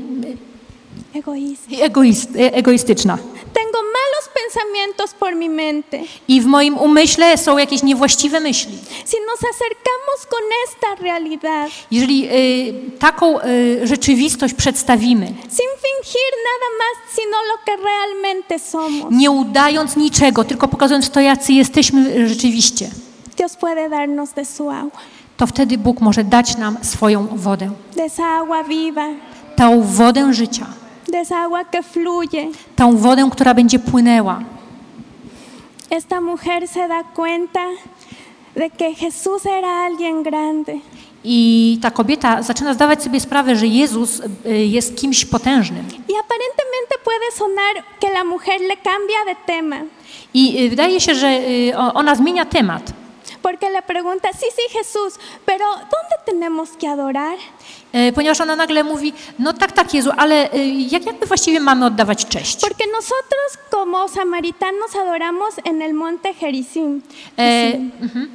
[1.81, 3.19] egoist, y, egoistyczna.
[3.55, 6.01] Tengo malos pensamientos por mi mente.
[6.29, 8.79] I w moim umyśle są jakieś niewłaściwe myśli.
[9.07, 16.69] Si nos acercamos con esta realidad, Jeżeli y, taką y, rzeczywistość przedstawimy, sin fingir nada
[16.81, 22.91] más, sino lo que realmente somos, nie udając niczego, tylko pokazując to, jacy jesteśmy rzeczywiście,
[23.37, 25.01] Dios puede darnos de su agua,
[25.37, 27.71] to wtedy Bóg może dać nam swoją wodę.
[27.97, 29.09] de esa agua viva,
[29.57, 30.67] Tą wodę życia,
[31.09, 32.49] de esa agua que fluye.
[32.77, 34.41] tą wodę, która będzie płynęła.
[35.91, 37.61] Esta mujer se da cuenta
[38.57, 40.73] de que Jesús era alguien grande.
[41.25, 45.85] I ta kobieta zaczyna zdawać sobie sprawę, że Jezus y, jest kimś potężnym.
[45.87, 49.77] Y aparentemente puede sonar que la mujer le cambia de tema,
[50.35, 52.93] I y, wydaje się, że y, ona zmienia temat,
[53.45, 57.37] porque le pregunta, sí, sí, Jesús, pero ¿dónde tenemos que adorar?
[57.93, 61.61] y, ponieważ ona nagle mówi, no tak, tak Jezu, ale y, jak, jak my właściwie
[61.61, 62.61] mamy oddawać cześć?
[62.61, 67.03] Porque nosotros como samaritanos adoramos en el monte Gerizim.
[67.39, 68.29] E, mhm.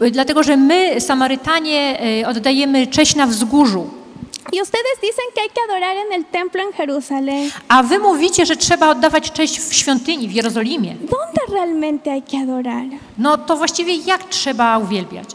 [0.00, 4.01] E, dlatego, że my, Samarytanie, e, oddajemy cześć na wzgórzu.
[4.50, 7.50] Y ustedes dicen que hay que adorar en el templo en Jerusalén.
[7.68, 10.94] A wy mówicie, że trzeba oddawać cześć w świątyni, w Jerozolimie.
[10.94, 12.84] ¿Dónde realmente hay que adorar?
[13.18, 15.28] No to właściwie jak trzeba uwielbiać?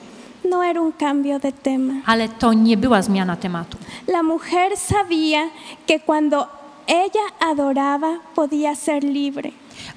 [0.50, 1.94] No era un cambio de tema.
[2.06, 3.78] Ale to nie była zmiana tematu.
[4.08, 5.50] La mujer sabía
[5.88, 6.48] que cuando
[6.88, 9.52] ella adoraba podía ser libre.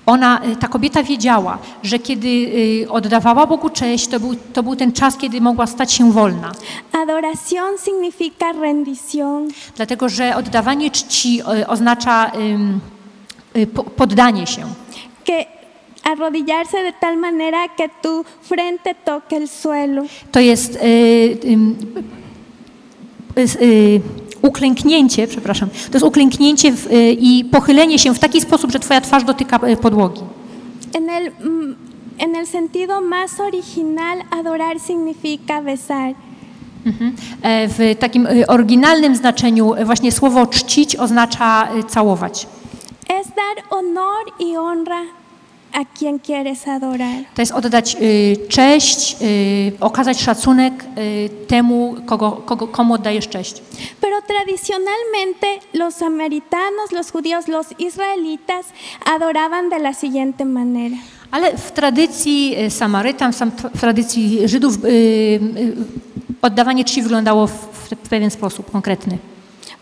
[0.06, 2.50] Ona, e, ta kobieta wiedziała, że kiedy
[2.84, 6.52] e, oddawała Bogu cześć, to był, to był ten czas, kiedy mogła stać się wolna.
[6.92, 9.48] Adoración significa rendición.
[9.76, 12.30] Dlatego, że oddawanie czci oznacza
[13.56, 14.62] y, po- poddanie się.
[15.24, 15.44] que
[16.04, 20.02] arrodillarse de tal manera que tu frente toque el suelo.
[20.32, 20.78] To jest y,
[23.36, 24.00] y, y,
[24.42, 29.00] uklęknięcie, przepraszam, to jest uklęknięcie w, y, i pochylenie się w taki sposób, że twoja
[29.00, 30.22] twarz dotyka y, podłogi.
[30.94, 31.76] En el, mm,
[32.18, 36.14] en el sentido más original, adorar significa besar.
[36.86, 37.12] Mhm.
[37.42, 42.46] E, W takim y, oryginalnym znaczeniu właśnie słowo czcić oznacza całować.
[43.08, 45.19] Es dar honor y honra
[45.72, 47.24] a quien quieres adorar.
[47.34, 53.62] To jest oddać y, cześć, y, okazać szacunek y, temu, kogo, kogo, komu oddajesz cześć.
[54.00, 58.66] Pero tradicionalmente los samaritanos, los judíos, los israelitas
[59.16, 60.96] adoraban de la siguiente manera.
[61.30, 63.32] Ale w tradycji y, Samarytan,
[63.74, 65.40] w tradycji Żydów y, y,
[66.42, 67.52] oddawanie czci wyglądało w,
[67.90, 69.18] w pewien sposób konkretny.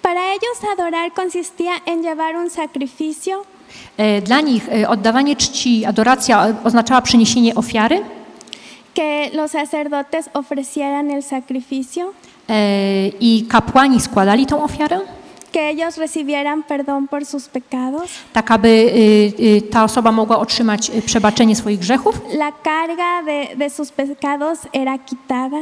[0.03, 3.45] Para ellos adorar consistía en llevar un sacrificio
[4.23, 8.01] Dla nich e, oddawanie czci, adoracja e, oznaczała przyniesienie ofiary?
[8.95, 12.13] Que los sacerdotes ofrecieran el sacrificio,
[12.49, 15.01] e, i kapłani składali tą ofiarę,
[15.59, 18.11] que ellos recibieran perdón por sus pecados.
[18.33, 22.21] tak aby y, y, ta osoba mogła otrzymać y, przebaczenie swoich grzechów.
[22.33, 25.57] La carga de, de sus pecados era quitada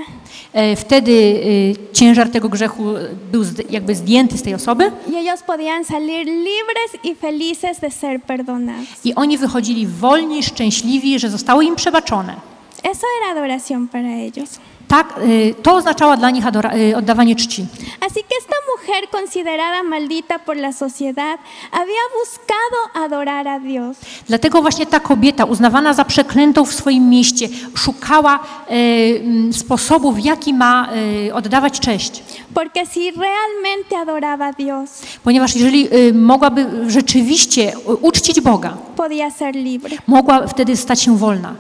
[0.52, 2.85] E, Wtedy y, ciężar tego grzechu
[3.32, 7.90] był zd- jakby zdjęty z tej osoby y ellos podían salir libres y felices de
[7.90, 8.87] ser perdonados.
[9.04, 12.35] i oni wychodzili wolni, szczęśliwi, że zostało im przebaczone.
[12.82, 14.59] Eso era adoración para ellos.
[14.88, 17.66] Tak, y, to oznaczało dla nich adora- y, oddawanie czci.
[18.00, 21.38] Así que esta mujer considerada maldita por la sociedad
[21.72, 23.96] había buscado adorar a Dios.
[24.29, 30.55] Dlatego właśnie ta kobieta, uznawana za przeklętą w swoim mieście, szukała e, sposobu, w jaki
[30.55, 30.88] ma
[31.29, 32.22] e, oddawać cześć.
[32.55, 39.55] Porque si realmente adoraba a Dios, Ponieważ jeżeli e, mogłaby rzeczywiście uczcić Boga, podía ser
[39.55, 39.96] libre.
[40.07, 41.55] mogła wtedy stać się wolna.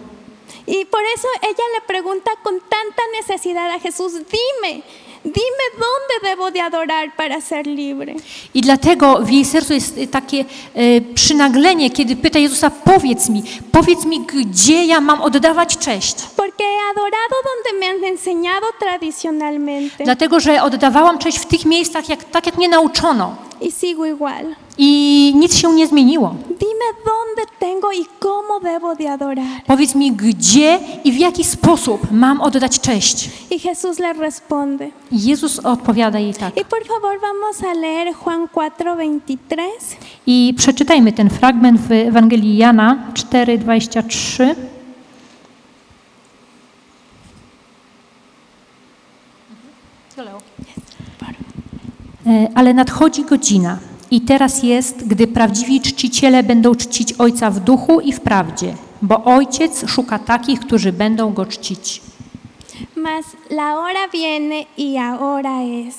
[0.68, 4.82] Y por eso ella le pregunta con tanta necesidad a Jesús, dime,
[5.26, 8.14] dime dónde debo de adorar para ser libre.
[8.54, 13.42] I dlatego w jej sercu jest e, takie e, przynaglenie, kiedy pyta Jezusa, powiedz mi,
[13.72, 16.16] powiedz mi, gdzie ja mam oddawać cześć.
[16.36, 22.08] Porque he adorado donde me han enseñado tradicionalmente Dlatego, że oddawałam cześć w tych miejscach,
[22.08, 23.36] jak, tak jak mnie nauczono.
[23.60, 24.54] y sigo igual.
[24.78, 26.34] I nic się nie zmieniło.
[26.48, 29.62] Dime dónde tengo y cómo debo de adorar.
[29.66, 33.30] Powiedz mi, gdzie i w jaki sposób mam oddać cześć.
[33.50, 34.90] Y Jesús le responde.
[35.16, 36.58] I Jezus odpowiada jej tak.
[36.58, 39.96] Y por favor vamos a leer Juan 4:23.
[40.26, 44.54] I przeczytajmy ten fragment w Ewangelii Jana 4:23.
[52.26, 53.78] E, Ale nadchodzi godzina
[54.10, 59.24] i teraz jest, gdy prawdziwi czciciele będą czcić Ojca w duchu i w prawdzie, bo
[59.24, 62.05] Ojciec szuka takich, którzy będą Go czcić.
[63.06, 65.94] Mas la hora viene y ahora es.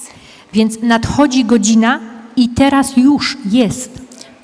[0.54, 2.00] Więc nadchodzi godzina
[2.36, 3.91] i teraz już jest,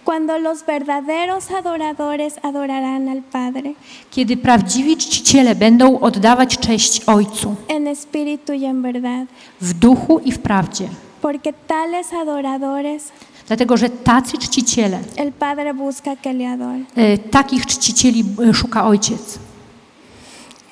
[0.06, 3.74] Cuando los verdaderos adoradores adorarán al Padre
[4.12, 9.28] kiedy prawdziwi czciciele będą oddawać cześć Ojcu en espíritu y en verdad.
[9.62, 10.88] w duchu i w prawdzie.
[11.22, 13.12] Porque tales adoradores
[13.48, 16.86] Dlatego, że tacy czciciele, el Padre busca que le adoren.
[16.96, 19.40] e, takich czcicieli e, szuka Ojciec.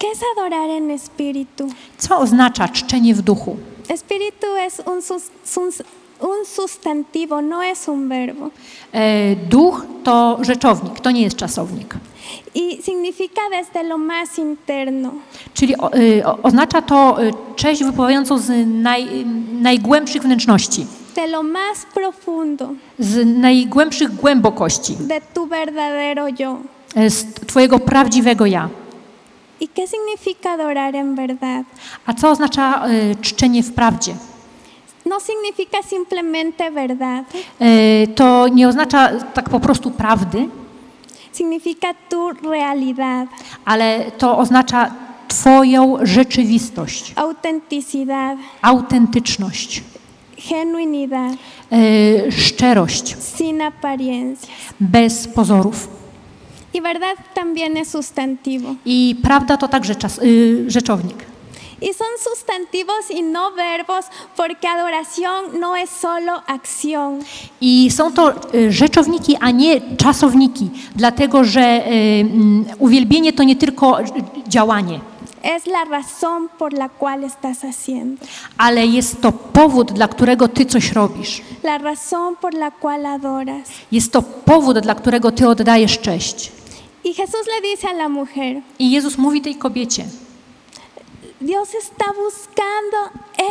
[0.01, 1.67] ¿Qué es adorar en espíritu?
[1.97, 3.57] Co oznacza czczenie w duchu?
[3.89, 5.83] Espíritu es un, sus- sus-
[6.19, 8.49] un sustantivo, no es un verbo.
[8.93, 11.95] E, Duch to rzeczownik, to nie jest czasownik.
[12.55, 15.11] Y significa desde lo más interno.
[15.53, 19.25] Czyli o, e, o, oznacza to e, cześć wypływającą z naj,
[19.61, 20.85] najgłębszych wnętrzności,
[21.15, 26.57] de lo más profundo z najgłębszych głębokości, de tu verdadero yo.
[26.95, 28.69] e, z Twojego prawdziwego ja.
[29.62, 31.63] ¿Y qué significa adorar en verdad?
[32.06, 34.15] A co oznacza e, czczenie w prawdzie?
[35.06, 37.26] No significa simplemente verdad,
[37.60, 40.50] E, To nie oznacza tak po prostu prawdy,
[41.34, 43.30] significa tu realidad,
[43.65, 44.91] ale to oznacza
[45.28, 49.84] Twoją rzeczywistość, autenticidad, autentyczność,
[50.50, 51.34] genuinidad,
[51.71, 54.50] e, szczerość, sin apariencias.
[54.80, 56.00] bez pozorów.
[56.73, 58.75] Y verdad también es sustantivo.
[58.86, 61.17] I prawda to także czas, y, rzeczownik.
[61.81, 64.05] Y son sustantivos y no verbos
[64.38, 67.19] porque adoración no es solo acción.
[67.62, 73.55] I są to y, rzeczowniki, a nie czasowniki, dlatego że y, mm, uwielbienie to nie
[73.55, 74.03] tylko y,
[74.47, 74.99] działanie,
[75.43, 78.21] Es la razón por la cual estás haciendo.
[78.57, 81.41] ale jest to powód, dla którego ty coś robisz.
[81.63, 83.67] La razón por la cual adoras.
[83.91, 86.51] Jest to powód, dla którego ty oddajesz cześć.
[87.03, 90.05] Y Jesús le dice a la mujer, I Jezus mówi tej kobiecie:
[91.39, 92.97] Dios está buscando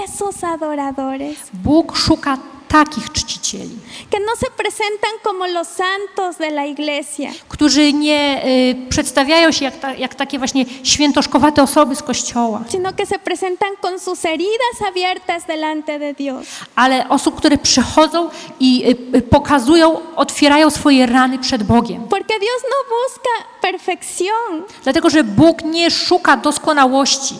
[0.04, 2.38] esos adoradores Bóg szuka
[2.70, 3.76] takich czcicieli,
[4.10, 9.64] que no se presentan como los santos de la iglesia, którzy nie y, przedstawiają się
[9.64, 14.22] jak, ta, jak takie właśnie świętoszkowate osoby z kościoła, sino que se presentan con sus
[14.22, 16.46] heridas abiertas delante de Dios.
[16.76, 18.28] ale osób, które przychodzą
[18.60, 22.02] i y, y, pokazują, otwierają swoje rany przed Bogiem.
[22.08, 23.30] Porque Dios no busca
[23.60, 27.34] perfección, Dlatego, że Bóg nie szuka doskonałości.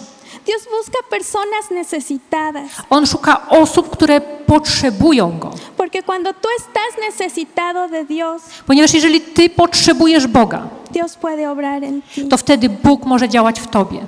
[0.47, 2.71] Dios busca personas necesitadas.
[2.91, 5.51] On szuka osób, które potrzebują Go.
[5.77, 11.85] Porque cuando tú estás necesitado de Dios, Ponieważ jeżeli Ty potrzebujesz Boga, Dios puede obrar
[11.85, 12.29] en ti.
[12.29, 14.01] to wtedy Bóg może działać w Tobie.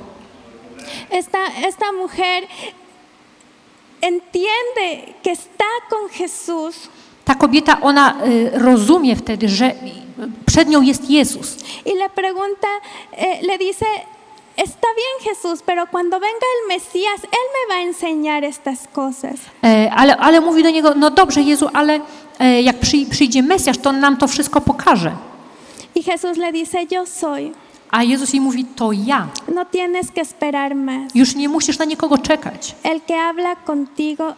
[1.11, 2.45] Esta, esta mujer
[4.01, 6.89] entiende que está con Jesús
[7.25, 9.73] Ta kobieta, ona y, rozumie wtedy, że
[10.47, 11.57] przed nią jest Jezus.
[11.87, 12.69] y le pregunta,
[13.13, 13.87] eh, le dice,
[14.57, 19.35] está bien Jesús, pero cuando venga el Mesías, Él me va a enseñar estas cosas.
[19.63, 22.01] E, Ale, ale mówi do niego, no dobrze Jezu, ale
[22.39, 25.13] e, jak przy, przyjdzie Mesjasz, to on nam to wszystko pokaże.
[25.97, 27.53] Y Jesús le dice, yo soy,
[27.91, 29.29] A Jezus jej mówi, to ja.
[29.55, 31.15] no tienes que esperar más.
[31.15, 34.35] Już nie musisz na nikogo czekać, El que habla contigo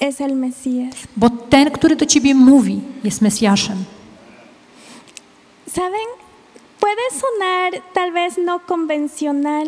[0.00, 0.94] es el Mesías.
[1.16, 3.84] bo ten, który do ciebie mówi, jest Mesjaszem.
[5.72, 6.23] ¿Saben?
[6.84, 9.66] Puede sonar tal vez no convencional,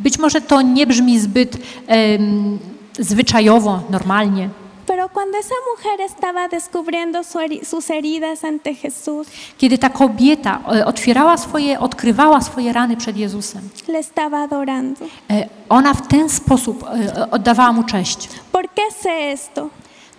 [0.00, 1.56] Być może to nie brzmi zbyt
[1.86, 2.58] em,
[2.98, 4.48] zwyczajowo, normalnie,
[4.86, 7.20] Pero cuando esa mujer estaba descubriendo
[7.64, 9.26] sus heridas ante Jesús,
[9.58, 15.04] Kiedy ta kobieta e, otwierała swoje, odkrywała swoje rany przed Jezusem, le estaba adorando.
[15.30, 16.84] e, ona w ten sposób
[17.16, 18.28] e, oddawała mu cześć.
[18.52, 19.68] ¿Por qué sé esto?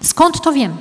[0.02, 0.78] Skąd to wiem?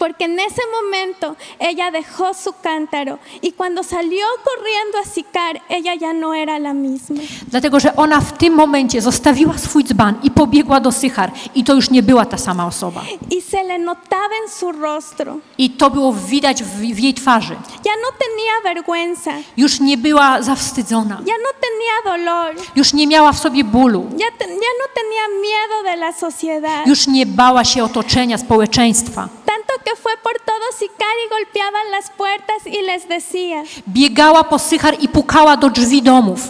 [0.00, 5.94] Porque en ese momento ella dejó su cántaro y cuando salió corriendo a Sicar, ella
[5.94, 7.20] ya no era la misma.
[7.52, 11.30] Dlatego, że ona w tym momencie zostawiła swój dzban i pobiegła do Sychar.
[11.54, 13.02] I to już nie była ta sama osoba.
[13.30, 15.36] Y se le notaba en su rostro.
[15.58, 17.54] I to było widać w, w jej twarzy.
[17.84, 21.14] Ya no tenía vergüenza, Już nie była zawstydzona.
[21.26, 24.06] ya no tenía dolor, Już nie miała w sobie bólu.
[24.18, 26.86] ya, te- ya no tenía miedo de la sociedad.
[26.86, 29.28] Już nie bała się otoczenia, społeczeństwa.
[29.46, 34.58] Tanto que fue por todo Sicar y golpeaba las puertas y les decía, Biegała po
[34.58, 36.40] Sychar i pukała do drzwi domów.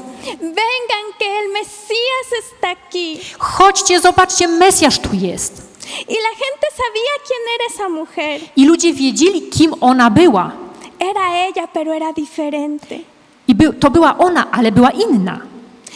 [0.41, 3.21] vengan que el Mesías está aquí.
[3.39, 5.71] Chodźcie, zobaczcie, Mesjasz tu jest.
[6.09, 8.41] Y la gente sabía quién era esa mujer.
[8.57, 10.53] I ludzie wiedzieli, kim ona była.
[10.99, 13.01] Era ella, pero era diferente.
[13.49, 15.41] I by, to była ona, ale była inna,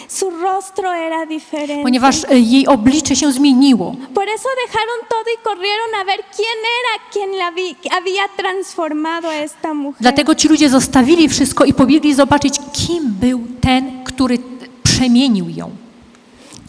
[0.08, 1.82] Su rostro era diferente.
[1.82, 3.94] ponieważ e, jej oblicze się zmieniło.
[4.14, 9.28] Por eso dejaron todo y corrieron a ver quién era quien la vi- había transformado
[9.28, 10.00] a esta mujer.
[10.00, 14.38] Dlatego ci ludzie zostawili wszystko i pobiegli zobaczyć, kim był ten, który
[14.82, 15.70] przemienił ją.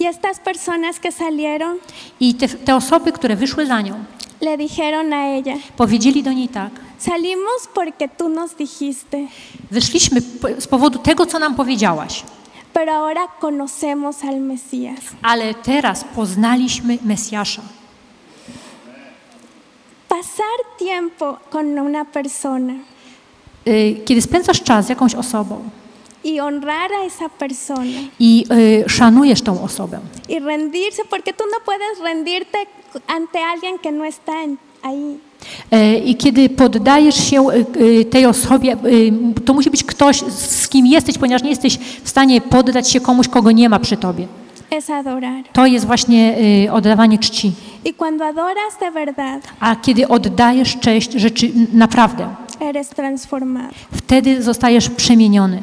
[0.02, 1.78] Y estas personas que salieron
[2.20, 3.96] I te, te osoby, które wyszły za nią,
[4.42, 6.70] le dijeron a ella, powiedzieli do niej tak.
[7.00, 9.18] salimos porque tú nos dijiste,
[9.72, 12.24] Wyszliśmy po- z powodu tego, co nam powiedziałaś,
[12.76, 15.00] pero ahora conocemos al Mesías.
[15.22, 17.62] ale teraz poznaliśmy Mesjasza.
[20.08, 22.74] Pasar tiempo con una persona
[23.68, 25.70] Y, Kiedy spędzasz czas z jakąś osobą
[26.24, 28.46] y honrar a esa persona i
[28.86, 30.00] y, szanujesz tą osobę,
[30.30, 32.58] y rendirse, porque tú no puedes rendirte
[33.08, 34.34] ante alguien que no está
[34.84, 35.20] ahí.
[35.72, 38.78] E, I kiedy poddajesz się y, y, tej osobie,
[39.46, 43.28] to musi być ktoś, z kim jesteś, ponieważ nie jesteś w stanie poddać się komuś,
[43.28, 44.28] kogo nie ma przy tobie.
[45.54, 46.38] To jest właśnie
[46.72, 47.52] oddawanie czci.
[47.86, 47.94] Y
[49.60, 52.28] A kiedy oddajesz cześć rzeczy naprawdę,
[53.92, 55.62] wtedy zostajesz przemieniony.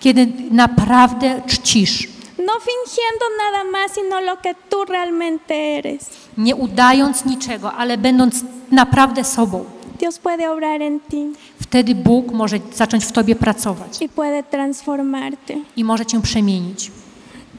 [0.00, 2.08] Kiedy naprawdę czcisz,
[2.38, 8.34] no fingiendo nada más, sino lo que tú realmente eres, nie udając niczego, ale będąc
[8.70, 9.64] naprawdę sobą,
[9.98, 15.54] Dios puede obrar en ti wtedy Bóg może zacząć w tobie pracować y puede transformarte.
[15.76, 16.90] i może cię przemienić.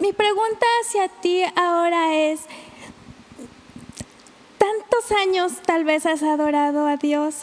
[0.02, 2.40] Mi pregunta hacia ti ahora es,
[4.58, 7.36] tantos años tal vez has adorado a Dios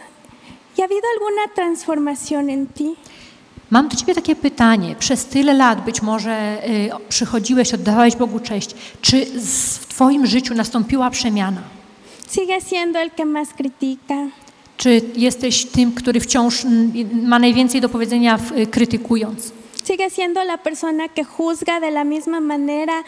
[0.77, 2.97] y ha habido alguna transformación en ti.
[3.75, 4.95] Mam do Ciebie takie pytanie.
[4.99, 8.75] Przez tyle lat być może y, przychodziłeś, oddawałeś Bogu cześć.
[9.01, 9.27] Czy
[9.81, 11.61] w Twoim życiu nastąpiła przemiana?
[12.35, 14.15] Sigues siendo el que más critica,
[14.77, 16.65] Czy jesteś tym, który wciąż
[17.23, 19.53] ma najwięcej do powiedzenia y, krytykując?
[19.87, 23.03] sigues siendo la persona que juzga de la misma manera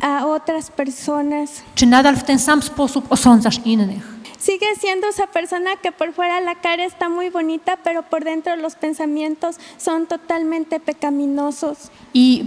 [0.00, 1.50] a otras personas.
[1.74, 4.17] Czy nadal w ten sam sposób osądzasz innych?
[4.38, 8.54] Sigue siendo esa persona que por fuera la cara está muy bonita, pero por dentro
[8.56, 11.90] los pensamientos son totalmente pecaminosos.
[12.14, 12.44] I,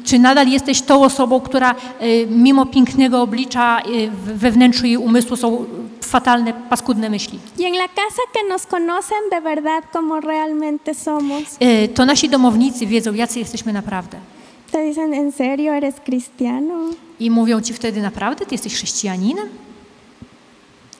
[0.00, 3.80] y, czy nadal jesteś tą osobą, która y, mimo pięknego oblicza
[4.24, 5.64] w- we wnętrzu jej umysłu są
[6.00, 7.38] fatalne, paskudne myśli?
[7.58, 11.42] Y en la casa que nos conocen de verdad como realmente somos,
[11.94, 14.18] to nasi domownicy wiedzą, jacy jesteśmy naprawdę.
[14.72, 16.74] te dicen, ¿en serio eres cristiano?
[17.20, 19.48] I mówią ci wtedy, naprawdę, ty jesteś chrześcijaninem?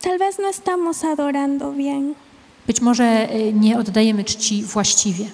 [0.03, 2.14] Tal vez no estamos adorando bien.
[2.66, 5.24] Być może y, nie oddajemy czci właściwie.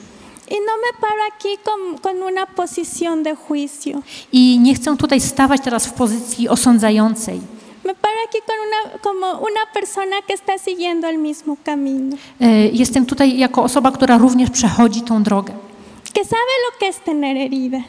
[0.51, 4.03] Y no me paro aquí con, con una posición de juicio.
[4.33, 7.41] I nie chcę tutaj stawać teraz w pozycji osądzającej.
[7.85, 12.71] Me paro aquí con una, como una persona que está siguiendo el mismo camino, Y,
[12.73, 15.53] Jestem tutaj jako osoba, która również przechodzi tą drogę,
[16.15, 17.83] que sabe lo que es tener heridas,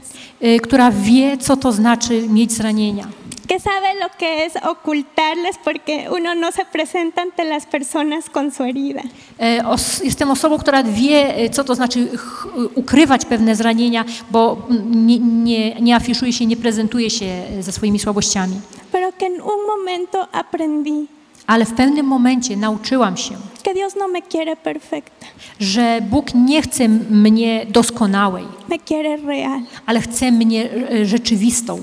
[0.44, 3.08] y, która wie, co to znaczy mieć zranienia,
[3.50, 8.52] que sabe lo que es ocultarles porque uno no se presenta ante las personas con
[8.52, 9.02] su herida.
[9.40, 9.64] E,
[10.04, 12.08] jestem osobą, która wie, e, co to znaczy
[12.76, 18.00] ukrywać pewne zranienia, bo nie, nie, nie afiszuje się, nie prezentuje się e, ze swoimi
[18.00, 18.62] słabościami.
[18.92, 21.08] Pero que en un momento aprendí
[21.48, 25.26] Ale w pewnym momencie nauczyłam się, que Dios no me quiere perfecta,
[25.60, 30.70] że Bóg nie chce mnie doskonałej, me quiere real, ale chce mnie
[31.04, 31.80] rzeczywistą.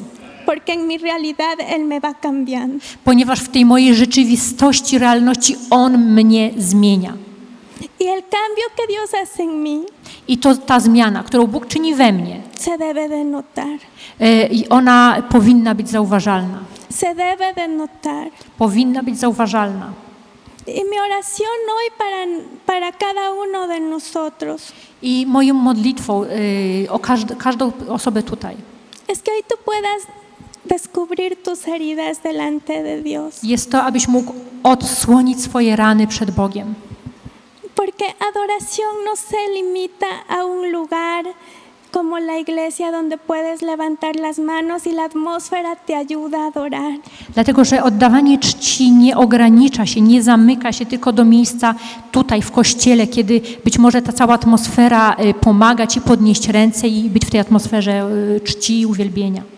[0.47, 2.79] Porque en mi realidad Él me va cambiando.
[3.05, 7.13] Ponieważ w tej mojej rzeczywistości, realności On mnie zmienia.
[8.01, 9.85] Y el cambio que Dios hace en mí
[10.29, 13.79] I to ta zmiana, którą Bóg czyni we mnie, se debe de notar.
[14.21, 16.59] e, i ona powinna być zauważalna.
[16.91, 18.29] se debe de notar.
[18.59, 19.93] powinna być zauważalna.
[20.69, 22.27] Y mi oración hoy para,
[22.67, 24.73] para cada uno de nosotros
[25.03, 28.57] I moją modlitwą y, o każd- każdą osobę tutaj
[29.09, 30.03] es que hoy tú puedas
[30.67, 33.43] descubrir tus heridas delante de Dios.
[33.43, 36.75] jest to, abyś mógł odsłonić swoje rany przed Bogiem.
[37.75, 41.25] Porque adoración no se limita a un lugar
[41.97, 46.93] como la iglesia donde puedes levantar las manos y la atmósfera te ayuda a adorar.
[47.35, 51.75] Dlatego, że oddawanie czci nie ogranicza się, nie zamyka się tylko do miejsca
[52.13, 57.11] tutaj w kościele, kiedy być może ta cała atmosfera y, pomaga ci podnieść ręce i
[57.11, 59.56] być w tej atmosferze y, czci i uwielbienia.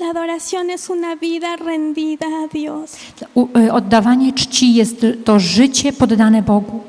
[0.00, 2.96] La adoración es una vida rendida a Dios.
[3.34, 6.80] U- y, Oddawanie czci jest to życie poddane Bogu.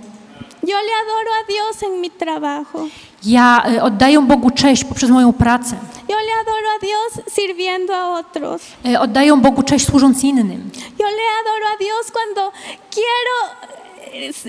[0.63, 2.87] Yo le adoro a Dios en mi trabajo.
[3.23, 5.75] Ja y, oddaję Bogu cześć poprzez moją pracę.
[6.09, 8.61] Yo le adoro a Dios sirviendo a otros.
[8.85, 10.69] Y, Oddaję Bogu cześć służąc innym.
[10.99, 12.51] Yo le adoro a Dios cuando
[12.91, 13.35] quiero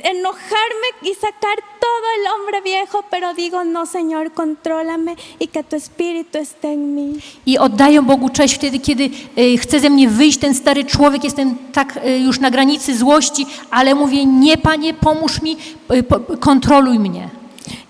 [0.03, 5.77] enojarme y sacar todo el hombre viejo, pero digo, no, Señor, contrólame y que tu
[5.77, 7.19] espíritu esté en mí.
[7.47, 11.57] I oddaję Bogu cześć wtedy, kiedy y, chce ze mnie wyjść ten stary człowiek, jestem
[11.73, 15.57] tak y, już na granicy złości, ale mówię, nie Panie, pomóż mi,
[15.95, 17.29] y, po, kontroluj mnie.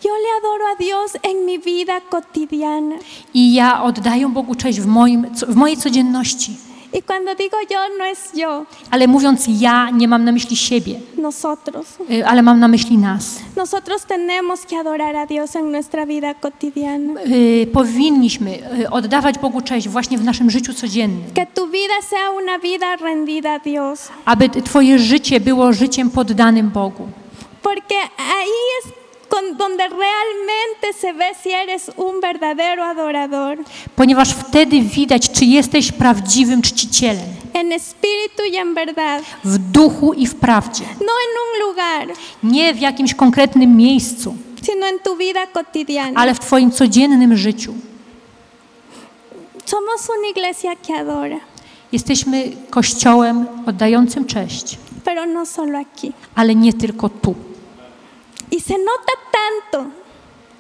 [0.04, 2.96] Yo le adoro a Dios en mi vida cotidiana.
[3.34, 6.71] I ja oddaję Bogu cześć w, moim, w mojej codzienności.
[6.94, 11.00] Y cuando digo yo, no es yo, Ale mówiąc ja, nie mam na myśli siebie,
[11.18, 11.86] nosotros.
[12.10, 13.24] y, ale mam na myśli nas.
[13.56, 17.20] Nosotros tenemos que adorar a Dios en nuestra vida cotidiana.
[17.26, 22.30] Y, powinniśmy y, oddawać Bogu cześć właśnie w naszym życiu codziennym, Que tu vida sea
[22.30, 24.08] una vida rendida a Dios.
[24.24, 27.08] aby t- Twoje życie było życiem poddanym Bogu.
[27.62, 28.92] Porque ahí es
[29.32, 33.58] con- donde realmente se ve si eres un verdadero adorador.
[33.96, 37.24] Ponieważ wtedy widać, czy jesteś prawdziwym czcicielem
[37.54, 39.22] En espíritu y en verdad.
[39.44, 40.84] w duchu i w prawdzie.
[40.84, 42.08] No en un lugar,
[42.42, 44.34] Nie w jakimś konkretnym miejscu,
[44.66, 46.20] sino en tu vida cotidiana.
[46.20, 47.74] ale w Twoim codziennym życiu.
[49.64, 51.36] Somos una iglesia que adora,
[51.92, 56.12] Jesteśmy kościołem oddającym cześć, pero no solo aquí.
[56.34, 57.34] ale nie tylko tu.
[58.52, 59.90] Y se nota tanto,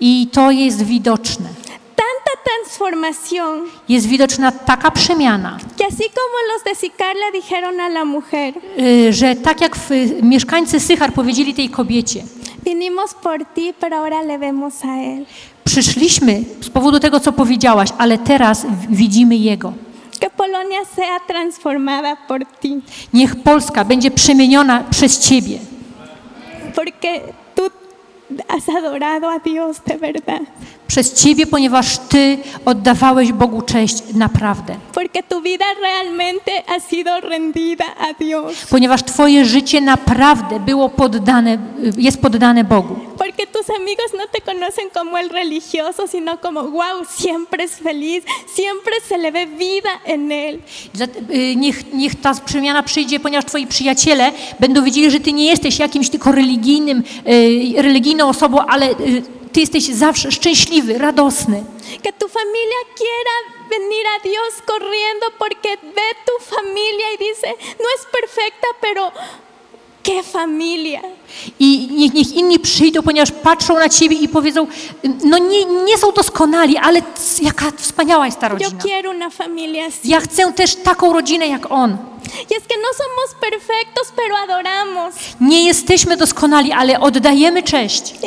[0.00, 1.48] I to jest widoczne.
[1.96, 7.88] tanta transformación, Jest widoczna taka przemiana, que así como los de Sicar le dijeron a
[7.88, 9.76] la mujer, y, że tak jak
[10.22, 12.22] mieszkańcy Sychar powiedzieli tej kobiecie,
[12.64, 15.24] vinimos por ti, pero ahora le vemos a Él.
[15.64, 19.72] przyszliśmy z powodu tego, co powiedziałaś, ale teraz widzimy Jego.
[20.20, 22.80] Que Polonia sea transformada por ti,
[23.12, 25.58] Niech Polska będzie przemieniona przez Ciebie,
[26.74, 27.20] porque
[28.48, 30.42] has adorado a Dios de verdad,
[30.92, 34.74] przez Ciebie, ponieważ Ty oddawałeś Bogu cześć naprawdę.
[34.94, 41.58] porque tu vida realmente ha sido rendida a Dios, Ponieważ Twoje życie naprawdę było poddane,
[41.98, 42.96] jest poddane Bogu.
[43.18, 48.24] porque tus amigos no te conocen como el religioso, sino como, wow, siempre es feliz,
[48.56, 50.58] siempre se le ve vida en Él.
[51.30, 55.78] Y, Niech, niech ta przemiana przyjdzie, ponieważ Twoi przyjaciele będą wiedzieli, że Ty nie jesteś
[55.78, 59.22] jakimś tylko religijnym, y, religijną osobą, ale y,
[59.52, 61.64] Ty jesteś zawsze szczęśliwy, radosny.
[62.02, 63.36] Que tu familia quiera
[63.70, 67.48] venir a Dios corriendo porque ve tu familia y dice,
[67.78, 69.12] no es perfecta, pero
[70.02, 71.00] qué familia.
[71.58, 74.66] I niech, niech inni przyjdą, ponieważ patrzą na Ciebie i powiedzą,
[75.24, 77.02] no nie, nie są doskonali, ale
[77.42, 78.70] jaka wspaniała jest ta rodzina.
[80.04, 81.90] Ja chcę też taką rodzinę jak on.
[81.92, 81.96] Y
[84.94, 85.10] no.
[85.40, 88.14] Nie jesteśmy doskonali, ale oddajemy cześć.
[88.24, 88.26] Y.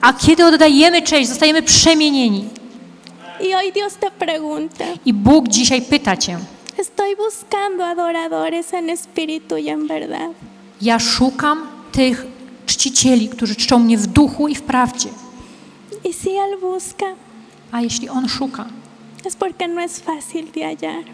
[0.00, 2.48] A kiedy oddajemy cześć, zostajemy przemienieni.
[3.40, 3.46] Y
[5.06, 6.38] I Bóg dzisiaj pyta Cię,
[6.78, 10.30] estoy buscando adoradores en espíritu y en verdad.
[10.80, 11.58] ja szukam
[11.92, 12.26] tych
[12.66, 15.08] czcicieli, którzy czczą mnie w duchu i w prawdzie.
[16.04, 17.06] Y si Él busca,
[17.72, 18.64] A jeśli On szuka,
[19.24, 21.04] es porque no es fácil de hallar.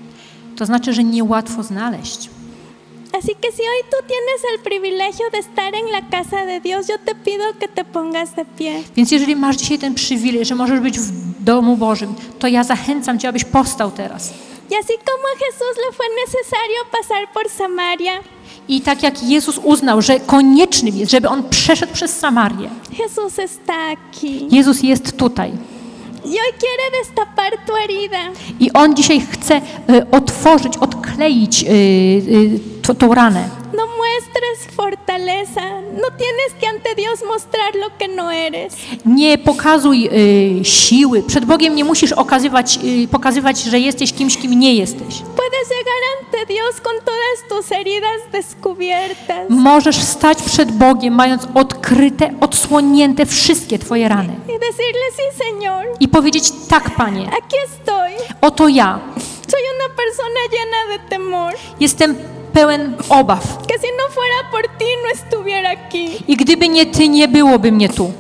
[0.57, 2.31] to znaczy, że niełatwo znaleźć.
[3.13, 6.87] Así que si hoy tú tienes el privilegio de estar en la casa de Dios,
[6.89, 8.83] yo te pido que te pongas de pie.
[8.97, 13.19] Więc jeżeli masz dzisiaj ten przywilej, że możesz być w domu Bożym, to ja zachęcam
[13.19, 14.31] Cię, abyś powstał teraz.
[14.71, 18.21] Y así como a Jesús le fue necesario pasar por Samaria,
[18.69, 23.75] I tak jak Jezus uznał, że koniecznym jest, żeby On przeszedł przez Samarię, Jesús está
[23.93, 24.49] aquí.
[24.51, 25.53] Jezus jest tutaj.
[26.25, 28.19] Y hoy quiere destapar tu herida.
[28.61, 31.67] I On dzisiaj chce y, otworzyć, odkleić y,
[32.91, 33.49] y, tą ranę.
[34.19, 35.61] Muestres fortaleza,
[36.03, 38.75] no tienes que ante Dios mostrar lo que no eres.
[39.07, 40.09] Nie pokazuj
[40.61, 41.23] y, siły.
[41.23, 45.15] Przed Bogiem nie musisz okazywać, y, pokazywać, że jesteś kimś, kim nie jesteś.
[45.37, 52.35] Puedes llegar ante Dios con todas tus heridas descubiertas Możesz stać przed Bogiem, mając odkryte,
[52.41, 54.33] odsłonięte wszystkie Twoje rany.
[54.49, 58.11] y decirle, sí, Señor, I powiedzieć, tak, Panie, aquí estoy.
[58.41, 59.01] oto ja.
[59.49, 62.17] Soy una persona llena de temor, Jestem
[62.59, 63.45] pełen obaw.
[63.69, 66.07] que si no fuera por ti no estuviera aquí.
[66.29, 68.13] I gdyby nie Ty, nie byłoby mnie tu.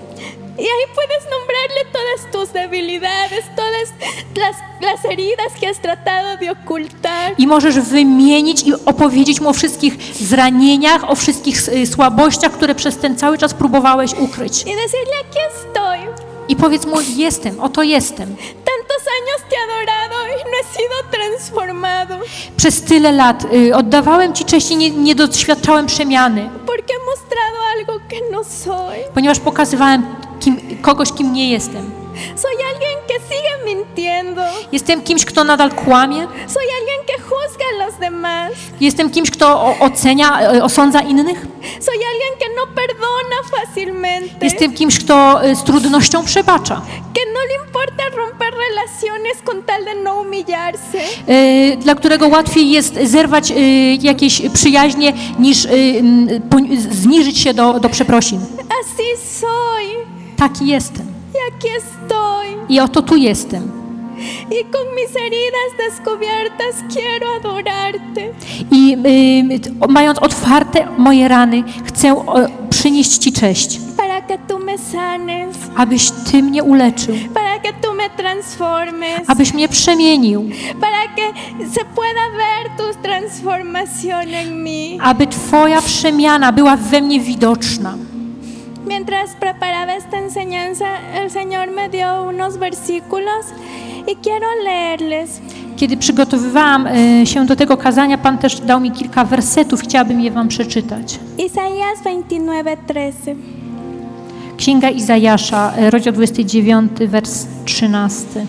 [0.58, 3.88] Y ahí puedes nombrarle todas tus debilidades, todas
[4.36, 7.34] las, las heridas que has tratado de ocultar.
[7.38, 12.96] I możesz wymienić i opowiedzieć mu o wszystkich zranieniach, o wszystkich y, słabościach, które przez
[12.96, 14.62] ten cały czas próbowałeś ukryć.
[14.62, 15.98] Y decirle, aquí estoy.
[16.48, 18.36] I powiedz mu, jestem, oto jestem.
[18.64, 19.97] Tantos años te he
[20.58, 22.14] sido transformado.
[22.56, 27.58] Przez tyle lat y, oddawałem Ci cześć i nie, nie doświadczałem przemiany, Porque he mostrado
[27.76, 28.98] algo que no soy.
[29.14, 30.06] ponieważ pokazywałem
[30.40, 31.90] kim, kogoś, kim nie jestem.
[32.36, 34.42] Soy alguien que sigue mintiendo.
[34.72, 38.52] Jestem kimś, kto nadal kłamie, Soy alguien que juzga a los demás.
[38.80, 41.46] jestem kimś, kto ocenia, y, osądza innych,
[41.80, 44.44] Soy alguien que no perdona fácilmente.
[44.46, 46.80] jestem kimś, kto y, z trudnością przebacza,
[47.14, 50.98] Que no le importa romper relaciones con tal de no humillarse.
[51.28, 53.52] y, dla którego łatwiej jest zerwać
[54.02, 55.66] jakieś przyjaźnie, niż
[56.90, 58.40] zniżyć się do, do przeprosin.
[58.68, 59.84] Así soy.
[60.36, 61.06] Taki jestem.
[61.48, 62.56] Aquí estoy.
[62.68, 63.62] I oto tu jestem.
[64.50, 68.32] Y con mis heridas descubiertas quiero adorarte.
[68.70, 72.34] I y, mając otwarte moje rany, chcę o,
[72.70, 75.56] przynieść Ci cześć, Para que tú me sanes.
[75.76, 79.20] abyś Ty mnie uleczył, Para que tú me transformes.
[79.26, 80.50] abyś mnie przemienił,
[80.80, 81.32] Para que
[81.74, 84.98] se pueda ver tu transformación en mí.
[85.02, 87.94] aby Twoja przemiana była we mnie widoczna.
[88.86, 93.46] Mientras preparaba esta enseñanza, el Señor me dio unos versículos
[94.06, 95.40] y quiero leerles.
[95.76, 100.30] Kiedy przygotowywałam y, się do tego kazania, Pan też dał mi kilka wersetów, chciałabym je
[100.30, 101.18] Wam przeczytać.
[101.38, 103.34] Isaías 29:13.
[104.56, 108.46] Księga Izajasza, y, rozdział 29, wers 13.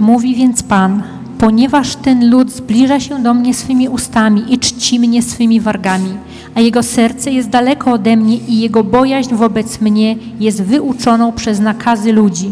[0.00, 1.02] Mówi więc Pan,
[1.38, 6.14] ponieważ ten lud zbliża się do mnie swymi ustami i czci mnie swymi wargami,
[6.54, 11.60] a jego serce jest daleko ode mnie i jego bojaźń wobec mnie jest wyuczoną przez
[11.60, 12.50] nakazy ludzi.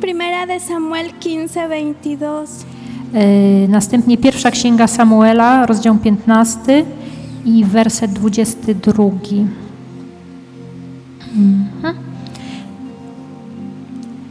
[0.00, 2.64] Primera de Samuel 15:22.
[3.14, 6.84] E, Następnie pierwsza księga Samuela, rozdział 15
[7.44, 9.04] i werset 22.
[11.36, 11.94] Mhm.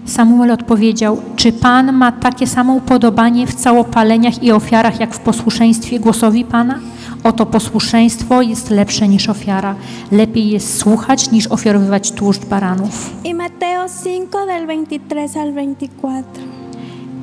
[0.05, 5.99] Samuel odpowiedział: Czy Pan ma takie samo upodobanie w całopaleniach i ofiarach, jak w posłuszeństwie
[5.99, 6.79] głosowi Pana?
[7.23, 9.75] Oto posłuszeństwo jest lepsze niż ofiara.
[10.11, 13.13] Lepiej jest słuchać, niż ofiarowywać tłuszcz baranów.
[13.25, 16.23] Y Mateo 5 del 23 al 24.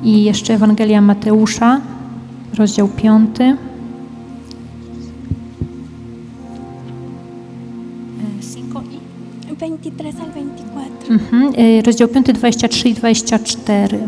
[0.03, 1.81] I jeszcze Ewangelia Mateusza,
[2.57, 3.29] rozdział 5.
[9.57, 10.89] 23 al 24.
[11.09, 13.99] Mhm, y, rozdział 5, 23 i 24.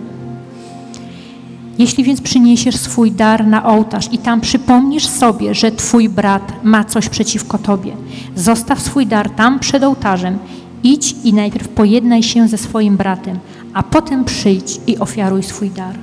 [1.80, 6.84] Jeśli więc przyniesiesz swój dar na ołtarz i tam przypomnisz sobie, że twój brat ma
[6.84, 7.94] coś przeciwko tobie,
[8.36, 10.38] zostaw swój dar tam przed ołtarzem,
[10.84, 13.40] idź i najpierw pojednaj się ze swoim bratem,
[13.74, 15.96] a potem przyjdź i ofiaruj swój dar.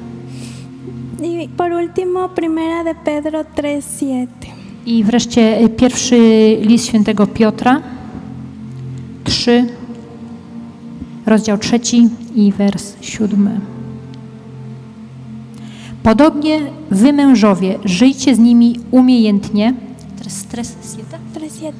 [1.21, 4.27] Y por último, Primera de Pedro 3:7.
[4.87, 6.19] I wreszcie y, pierwszy
[6.61, 7.81] list świętego Piotra,
[9.25, 9.67] 3,
[11.27, 13.76] rozdział trzeci i wers siódmy.
[16.07, 19.75] Podobnie wy mężowie, żyjcie z nimi umiejętnie.
[20.29, 21.19] Stres siete?
[21.35, 21.73] 3:7.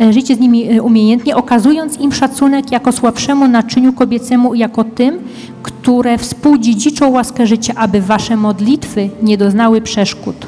[0.00, 5.18] E, Żyjcie z nimi e, umiejętnie, okazując im szacunek jako słabszemu naczyniu kobiecemu, jako tym,
[5.62, 10.46] które współdziedziczą łaskę życia, aby wasze modlitwy nie doznały przeszkód.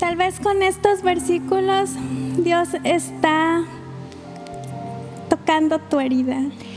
[0.00, 1.90] Tal vez con estos versículos
[2.44, 3.64] Dios está
[5.28, 6.67] tocando tu herida.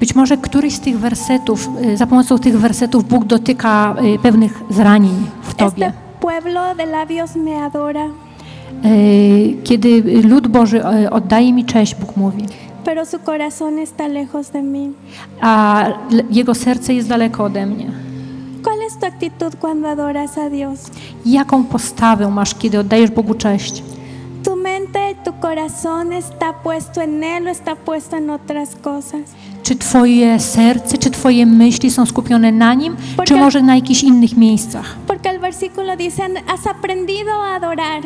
[0.00, 4.62] Być może któryś z tych wersetów, y, za pomocą tych wersetów Bóg dotyka y, pewnych
[4.70, 5.86] zranień w Tobie.
[5.86, 8.06] Este pueblo de labios me adora,
[8.84, 12.44] Y, Kiedy lud Boży oddaje mi cześć, Bóg mówi,
[12.84, 14.92] pero su corazón está lejos de mí.
[15.40, 15.84] a
[16.30, 17.86] jego serce jest daleko ode mnie.
[18.62, 20.90] ¿Cuál es tu actitud cuando adoras a Dios?
[21.26, 23.82] Jaką postawę masz, kiedy oddajesz Bogu cześć?
[25.40, 29.30] Corazón está puesto en Él o está puesto en otras cosas.
[31.18, 32.96] Twoje myśli są skupione na nim,
[33.26, 34.96] czy może na jakichś innych miejscach?
[35.06, 38.02] Porque el versículo dice, has aprendido a adorar.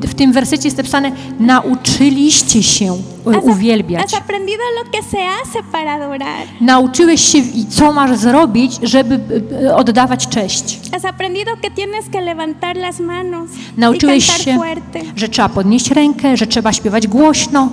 [0.00, 2.96] W tym wersecie jest napisane, nauczyliście się
[3.26, 4.02] e, uwielbiać.
[4.02, 6.46] has aprendido lo que se hace para adorar.
[6.60, 9.20] Nauczyłeś się, i co masz zrobić, żeby
[9.64, 10.78] e, oddawać cześć.
[10.92, 15.00] Has aprendido que tienes que levantar las manos y Nauczyłeś się, fuerte.
[15.16, 17.68] że trzeba podnieść rękę, że trzeba śpiewać głośno.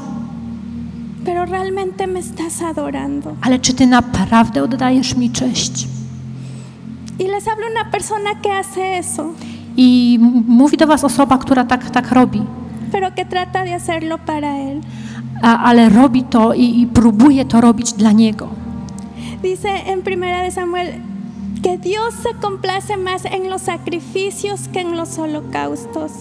[1.26, 3.36] Pero realmente me estás adorando.
[3.42, 5.88] Ale czy ty naprawdę oddajesz mi cześć?
[7.20, 9.34] Y les habla una persona que hace eso,
[9.78, 12.42] I mówi do was osoba, która tak, tak robi,
[12.92, 14.82] pero que trata de hacerlo para Él.
[15.42, 18.48] a, ale robi to i, i próbuje to robić dla Niego.
[19.42, 20.88] Dice en Primera de Samuel
[21.66, 26.12] que Dios se complace más en los sacrificios que en los holocaustos,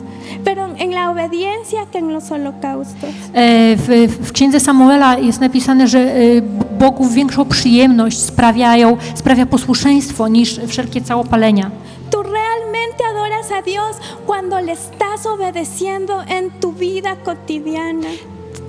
[0.42, 3.10] pero en la obediencia que en los holocaustos.
[3.34, 6.42] E, W, w księdze Samuela jest napisane, że e,
[6.78, 11.70] Bogu większą przyjemność sprawiają, sprawia posłuszeństwo niż wszelkie całopalenia.
[12.10, 18.08] Tú realmente adoras a Dios cuando le estás obedeciendo en tu vida cotidiana.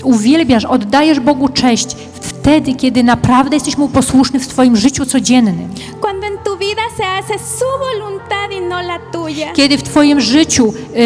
[0.03, 1.95] Uwielbiasz, oddajesz Bogu cześć
[2.45, 5.69] wtedy, kiedy naprawdę jesteś Mu posłuszny w Twoim życiu codziennym.
[6.01, 9.53] Cuando en tu vida se hace su voluntad y no la tuya.
[9.53, 10.99] Kiedy w Twoim życiu y,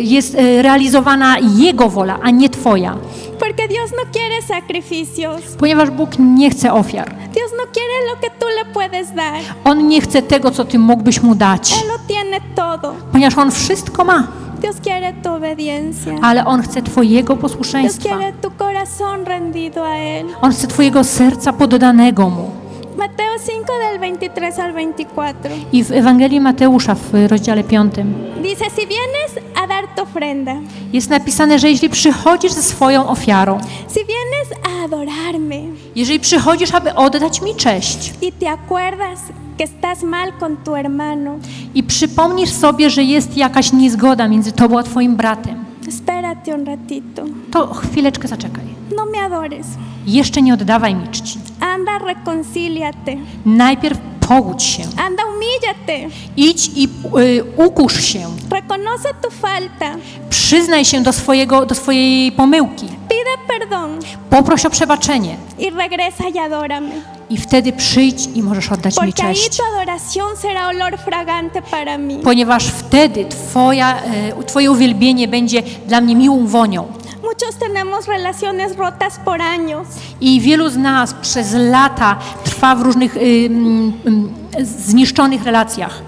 [0.00, 2.96] jest y, realizowana Jego wola, a nie Twoja.
[3.38, 5.40] Porque Dios no quiere sacrificios.
[5.58, 7.14] Ponieważ Bóg nie chce ofiar.
[7.34, 9.40] Dios no quiere lo que tú le puedes dar.
[9.64, 11.72] On nie chce tego, co Ty mógłbyś Mu dać.
[11.72, 12.94] Él lo tiene todo.
[13.12, 14.26] Ponieważ On wszystko ma,
[14.60, 16.14] Dios quiere tu obediencia.
[16.22, 18.08] ale On chce Twojego Dios posłuszeństwa.
[18.16, 20.26] quiere tu corazón rendido a Él.
[20.42, 22.50] On chce Twojego serca poddanego Mu.
[22.96, 25.54] Mateo 5 del 23 al 24.
[25.72, 27.94] I w Ewangelii Mateusza w rozdziale 5
[28.42, 30.52] Dice, si vienes a dar tu ofrenda,
[30.92, 35.56] jest napisane, że jeśli przychodzisz ze swoją ofiarą, si vienes a adorarme
[35.96, 39.18] jeżeli przychodzisz, aby oddać mi cześć y te acuerdas
[39.58, 41.38] que estás mal con tu hermano,
[41.74, 47.22] i przypomnisz sobie, że jest jakaś niezgoda między tobą a twoim bratem, espérate un ratito.
[47.50, 48.64] to chwileczkę zaczekaj.
[48.96, 49.66] No me adores.
[50.06, 51.38] Jeszcze nie oddawaj mi czci.
[51.60, 53.16] Anda, reconcíliate.
[53.46, 53.98] Najpierw
[54.28, 54.82] pogódź się.
[55.06, 56.14] Anda, humíllate.
[56.36, 56.88] Idź i
[57.18, 58.20] y, ukusz się.
[58.50, 59.96] Reconoce tu falta.
[60.30, 62.86] Przyznaj się do, swojego, do swojej pomyłki.
[62.86, 63.90] Pide perdón
[64.30, 65.36] Poproś o przebaczenie.
[65.60, 67.17] y regresa y adórame.
[67.30, 69.56] I wtedy przyjdź i możesz oddać mi ahí cześć.
[69.56, 72.18] tu adoración será olor fragante para mí.
[72.22, 74.02] Ponieważ wtedy twoja,
[74.38, 76.86] e, twoje uwielbienie będzie dla mnie miłą wonią.
[77.22, 79.86] Muchos tenemos relaciones rotas por años.
[80.20, 86.02] I wielu z nas przez lata trwa w różnych y, mm, mm, zniszczonych relacjach.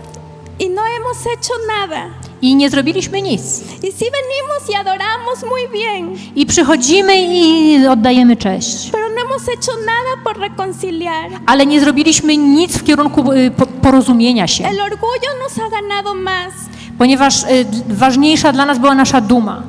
[0.61, 2.30] y no hemos hecho nada.
[2.43, 3.41] I nie zrobiliśmy nic.
[3.85, 8.91] Y sí venimos y adoramos muy bien, I przychodzimy i oddajemy cześć.
[8.91, 11.31] pero no hemos hecho nada por reconciliar.
[11.47, 14.65] Ale nie zrobiliśmy nic w kierunku y, po- porozumienia się.
[14.69, 16.53] El orgullo nos ha ganado más.
[16.99, 19.63] Ponieważ y, ważniejsza dla nas była nasza duma.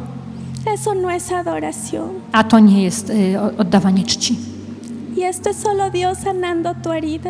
[0.74, 2.10] Eso no es adoración.
[2.32, 3.14] A to nie jest y,
[3.58, 4.36] oddawanie czci.
[5.18, 7.30] Y esto es solo Dios sanando tu herida.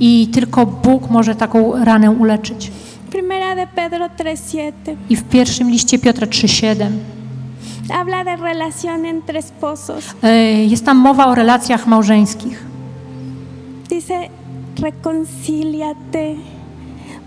[0.00, 2.70] I tylko Bóg może taką ranę uleczyć.
[3.16, 6.90] Primera de Pedro 3:7 I w pierwszym liście Piotra 3,7
[7.88, 10.04] habla de relación entre esposos.
[10.24, 12.64] y, jest tam mowa o relacjach małżeńskich.
[13.88, 14.14] Dice,
[14.82, 16.34] reconcíliate,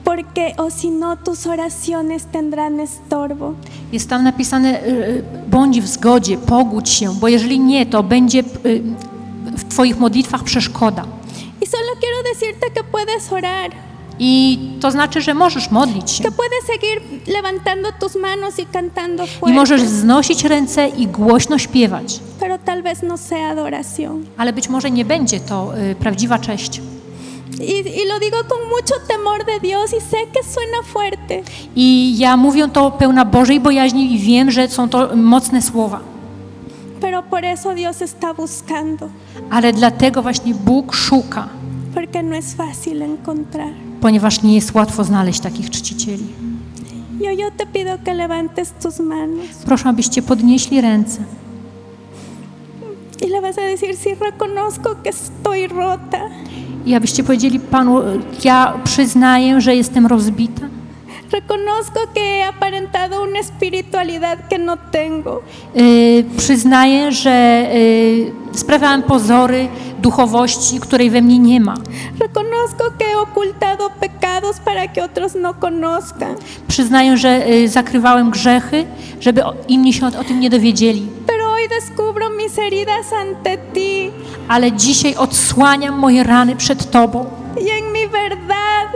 [0.04, 3.54] porque o si no tus oraciones tendrán estorbo.
[3.92, 8.44] Jest tam napisane, y, bądź w zgodzie, pogódź się, bo jeżeli nie, to będzie y,
[9.58, 11.04] w Twoich modlitwach przeszkoda.
[11.64, 13.89] Y solo quiero decirte que puedes orar,
[14.20, 16.24] I to znaczy, że możesz modlić się.
[16.24, 21.58] que puedes seguir levantando tus manos y cantando I możesz fuerte, wznosić ręce i głośno
[21.58, 22.20] śpiewać.
[22.40, 24.26] pero tal vez no sea adoración.
[24.38, 26.82] Ale być może nie będzie to y, prawdziwa cześć.
[27.60, 27.64] Y,
[28.04, 31.42] y lo digo con mucho temor de Dios y sé que suena fuerte,
[31.76, 36.00] I ja mówię to pełna Bożej bojaźni i wiem, że są to mocne słowa.
[37.02, 39.10] pero por eso Dios está buscando,
[39.52, 41.50] Ale dlatego właśnie Bóg szuka,
[41.96, 43.74] porque no es fácil encontrar.
[44.02, 46.26] Ponieważ nie jest łatwo znaleźć takich czcicieli.
[47.22, 47.26] Y
[49.66, 51.22] Proszę, abyście podnieśli ręce
[53.22, 56.20] y le vas a decir, sí reconozco que estoy rota,
[56.86, 58.02] i abyście powiedzieli Panu,
[58.44, 60.62] ja przyznaję, że jestem rozbita.
[61.32, 65.42] reconozco que he aparentado una espiritualidad que no tengo,
[65.76, 67.68] Yy, przyznaję, że
[68.52, 69.68] yy, sprawiałem pozory
[70.02, 71.74] duchowości, której we mnie nie ma.
[72.60, 76.36] Reconozco que he ocultado pecados para que otros no conozcan,
[76.68, 78.86] Przyznaję, że yy, zakrywałem grzechy,
[79.20, 81.08] żeby o- inni się o, o tym nie dowiedzieli.
[81.28, 84.12] pero hoy descubro mis heridas ante ti
[84.48, 87.26] Ale dzisiaj odsłaniam moje rany przed Tobą.
[87.58, 88.90] y en mi verdad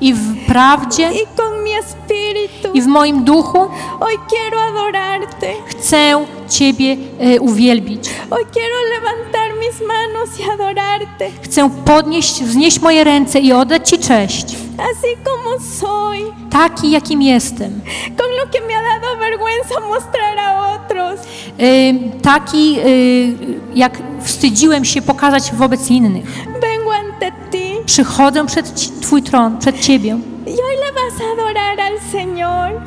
[0.00, 2.68] i w prawdzie, y con mi espíritu.
[2.74, 3.58] i w moim duchu
[4.00, 5.52] Hoy quiero adorarte.
[5.66, 8.10] chcę Ciebie e, uwielbić.
[8.30, 13.98] Hoy quiero levantar mis manos y adorarte, Chcę podnieść, wznieść moje ręce i oddać Ci
[13.98, 14.44] cześć,
[14.78, 16.18] así como soy,
[16.50, 17.80] taki jakim jestem.
[18.18, 21.20] con lo que me ha dado vergüenza mostrar a otros.
[21.60, 23.36] Y, taki, y,
[23.74, 26.24] jak wstydziłem się pokazać wobec innych.
[26.60, 31.32] Vengo ante ti Przychodzę przed ci- Twój tron, przed Ciebie y hoy le vas a
[31.32, 32.80] adorar al Señor.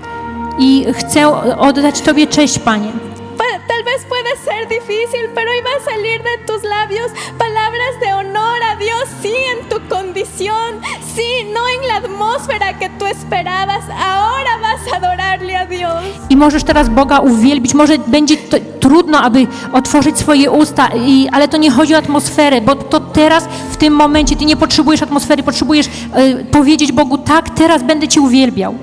[0.60, 2.92] i chcę oddać Tobie cześć, Panie.
[3.68, 8.14] Tal vez puede ser difícil, pero hoy va a salir de tus labios palabras de
[8.14, 10.80] honor a Dios, sí, en tu condición,
[11.16, 13.84] sí, no en la atmósfera que tú esperabas.
[13.90, 16.04] Ahora vas a adorarle a Dios.
[16.30, 17.74] I możesz teraz Boga uwielbić.
[17.74, 22.62] Może będzie to, trudno, aby otworzyć swoje usta, i, ale to nie chodzi o atmosferę,
[22.62, 27.50] bo to teraz, w tym momencie, Ty nie potrzebujesz atmosfery, potrzebujesz y, powiedzieć Bogu, tak,
[27.50, 28.76] teraz będę Cię uwielbiał.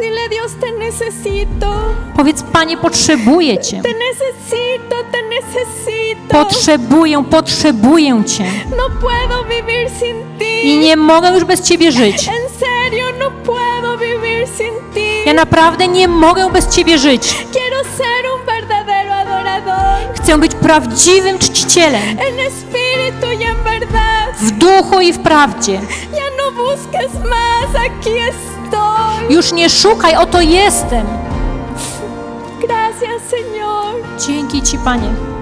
[0.00, 1.74] Dile Dios, te necesito,
[2.16, 3.82] Powiedz, Panie, potrzebuję Cię.
[3.82, 6.28] te necesito, te necesito.
[6.44, 8.44] Potrzebuję, potrzebuję Cię.
[8.70, 10.78] No puedo vivir sin I ti.
[10.78, 12.28] nie mogę już bez Ciebie żyć.
[12.28, 15.06] En serio, no puedo vivir sin ti.
[15.26, 17.22] Ja naprawdę nie mogę bez Ciebie żyć.
[17.52, 20.14] Quiero ser un verdadero adorador.
[20.16, 24.36] Chcę być prawdziwym czcicielem En espíritu y en verdad.
[24.40, 25.72] w duchu i w prawdzie.
[26.12, 28.55] Ya no busques más, aquí estoy.
[29.30, 31.06] Już nie szukaj, oto jestem.
[32.60, 33.94] Gracias, Señor.
[34.26, 35.08] Dzięki Ci, Panie.
[35.08, 35.35] Panie.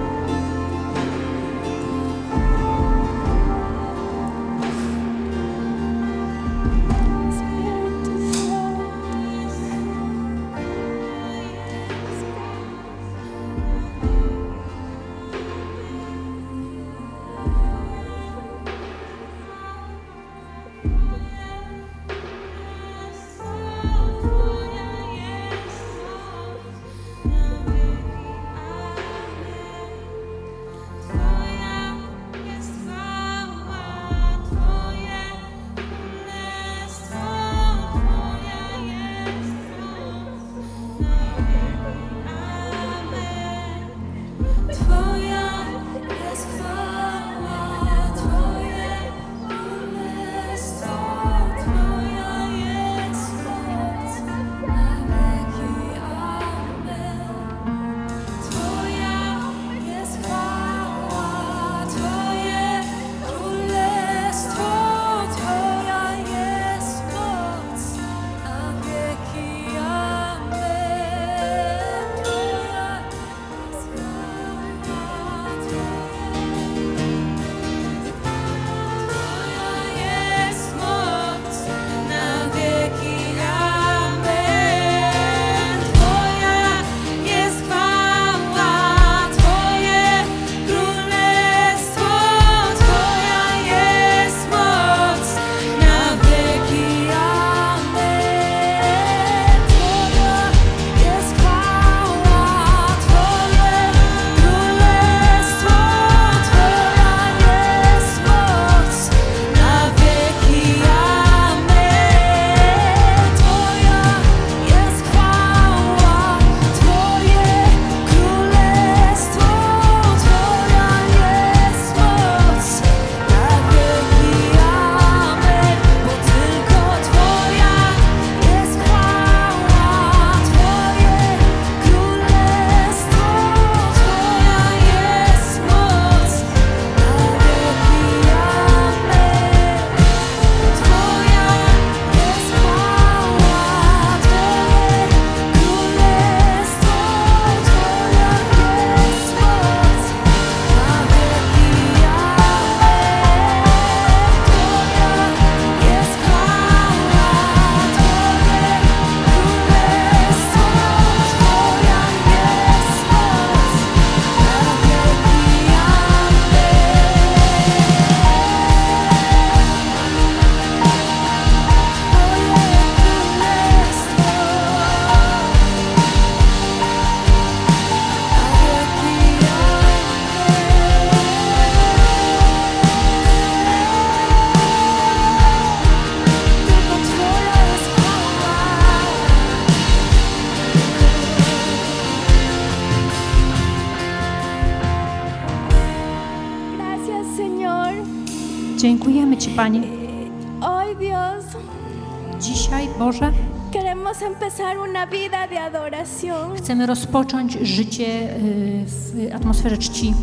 [206.65, 210.13] Chcemy rozpocząć życie y, w atmosferze czci.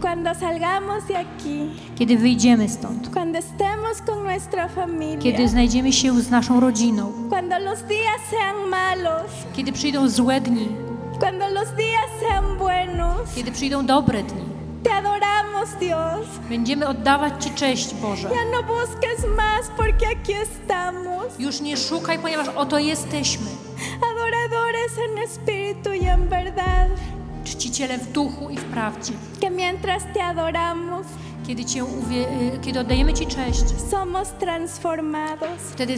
[0.00, 6.20] Cuando salgamos de aquí, Kiedy wyjdziemy stąd, cuando estemos con nuestra familia, kiedy znajdziemy się
[6.20, 10.68] z naszą rodziną, cuando los días sean malos, kiedy przyjdą złe dni,
[11.20, 14.42] cuando los días sean buenos, kiedy przyjdą dobre dni,
[14.82, 16.26] te adoramos, Dios.
[16.48, 18.28] będziemy oddawać Ci cześć, Boże.
[18.28, 23.46] Ya no busques más porque aquí estamos, Już nie szukaj, ponieważ oto jesteśmy.
[24.72, 26.88] Adoradores en espíritu y en verdad,
[27.44, 29.14] Czciciele w duchu i w prawdzie.
[29.40, 31.06] que mientras te adoramos,
[31.46, 35.60] Kiedy, cię y, kiedy oddajemy Ci cześć, somos transformados.
[35.72, 35.94] wtedy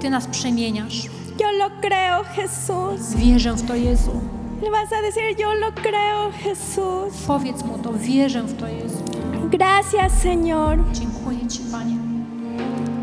[0.00, 1.06] Ty nas przemieniasz.
[1.40, 3.14] Yo lo creo, Jesús.
[3.16, 4.20] Wierzę w to, Jezu.
[4.62, 7.26] Le vas a decir, yo lo creo, Jesús.
[7.26, 9.02] Powiedz Mu to, wierzę w to, Jezu.
[9.50, 10.78] Gracias, Señor.
[10.92, 11.96] Dziękuję Ci, Panie.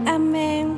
[0.08, 0.78] Amén.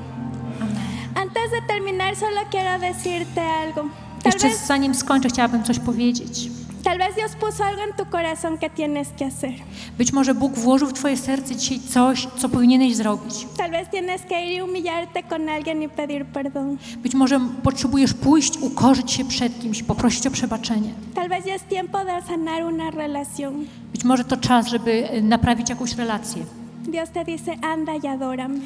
[0.62, 0.78] Amen.
[1.16, 3.90] Antes de terminar, solo quiero decirte algo.
[4.26, 6.50] Tal Jeszcze vez, zanim skończę, chciałabym coś powiedzieć.
[6.84, 9.52] tal vez Dios puso algo en tu corazón que tienes que hacer.
[9.98, 13.48] Być może Bóg włożył w Twoje serce dzisiaj coś, co powinieneś zrobić.
[13.58, 16.78] Tal vez tienes que ir y humillarte con alguien y pedir perdón.
[17.04, 20.94] Być może potrzebujesz pójść, ukorzyć się przed kimś, poprosić o przebaczenie.
[21.16, 23.66] Tal vez ya es tiempo de sanar una relación.
[23.92, 26.44] Być może to czas, żeby y, naprawić jakąś relację.
[26.88, 28.60] Dios te dice, anda y adórame.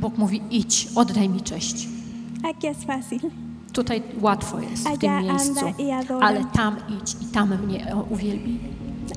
[0.00, 1.88] Bóg mówi: idź, oddaj mi cześć.
[2.42, 3.30] Aquí es fácil.
[3.74, 5.60] Tutaj łatwo jest w tym miejscu,
[6.20, 8.58] ale tam idź i tam mnie uwielbi.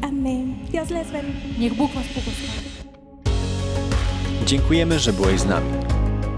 [0.02, 0.56] Amén.
[0.72, 1.60] Dios les bendiga.
[1.60, 2.68] Niech Bóg Was błogosławi.
[4.46, 5.70] Dziękujemy, że byłeś z nami.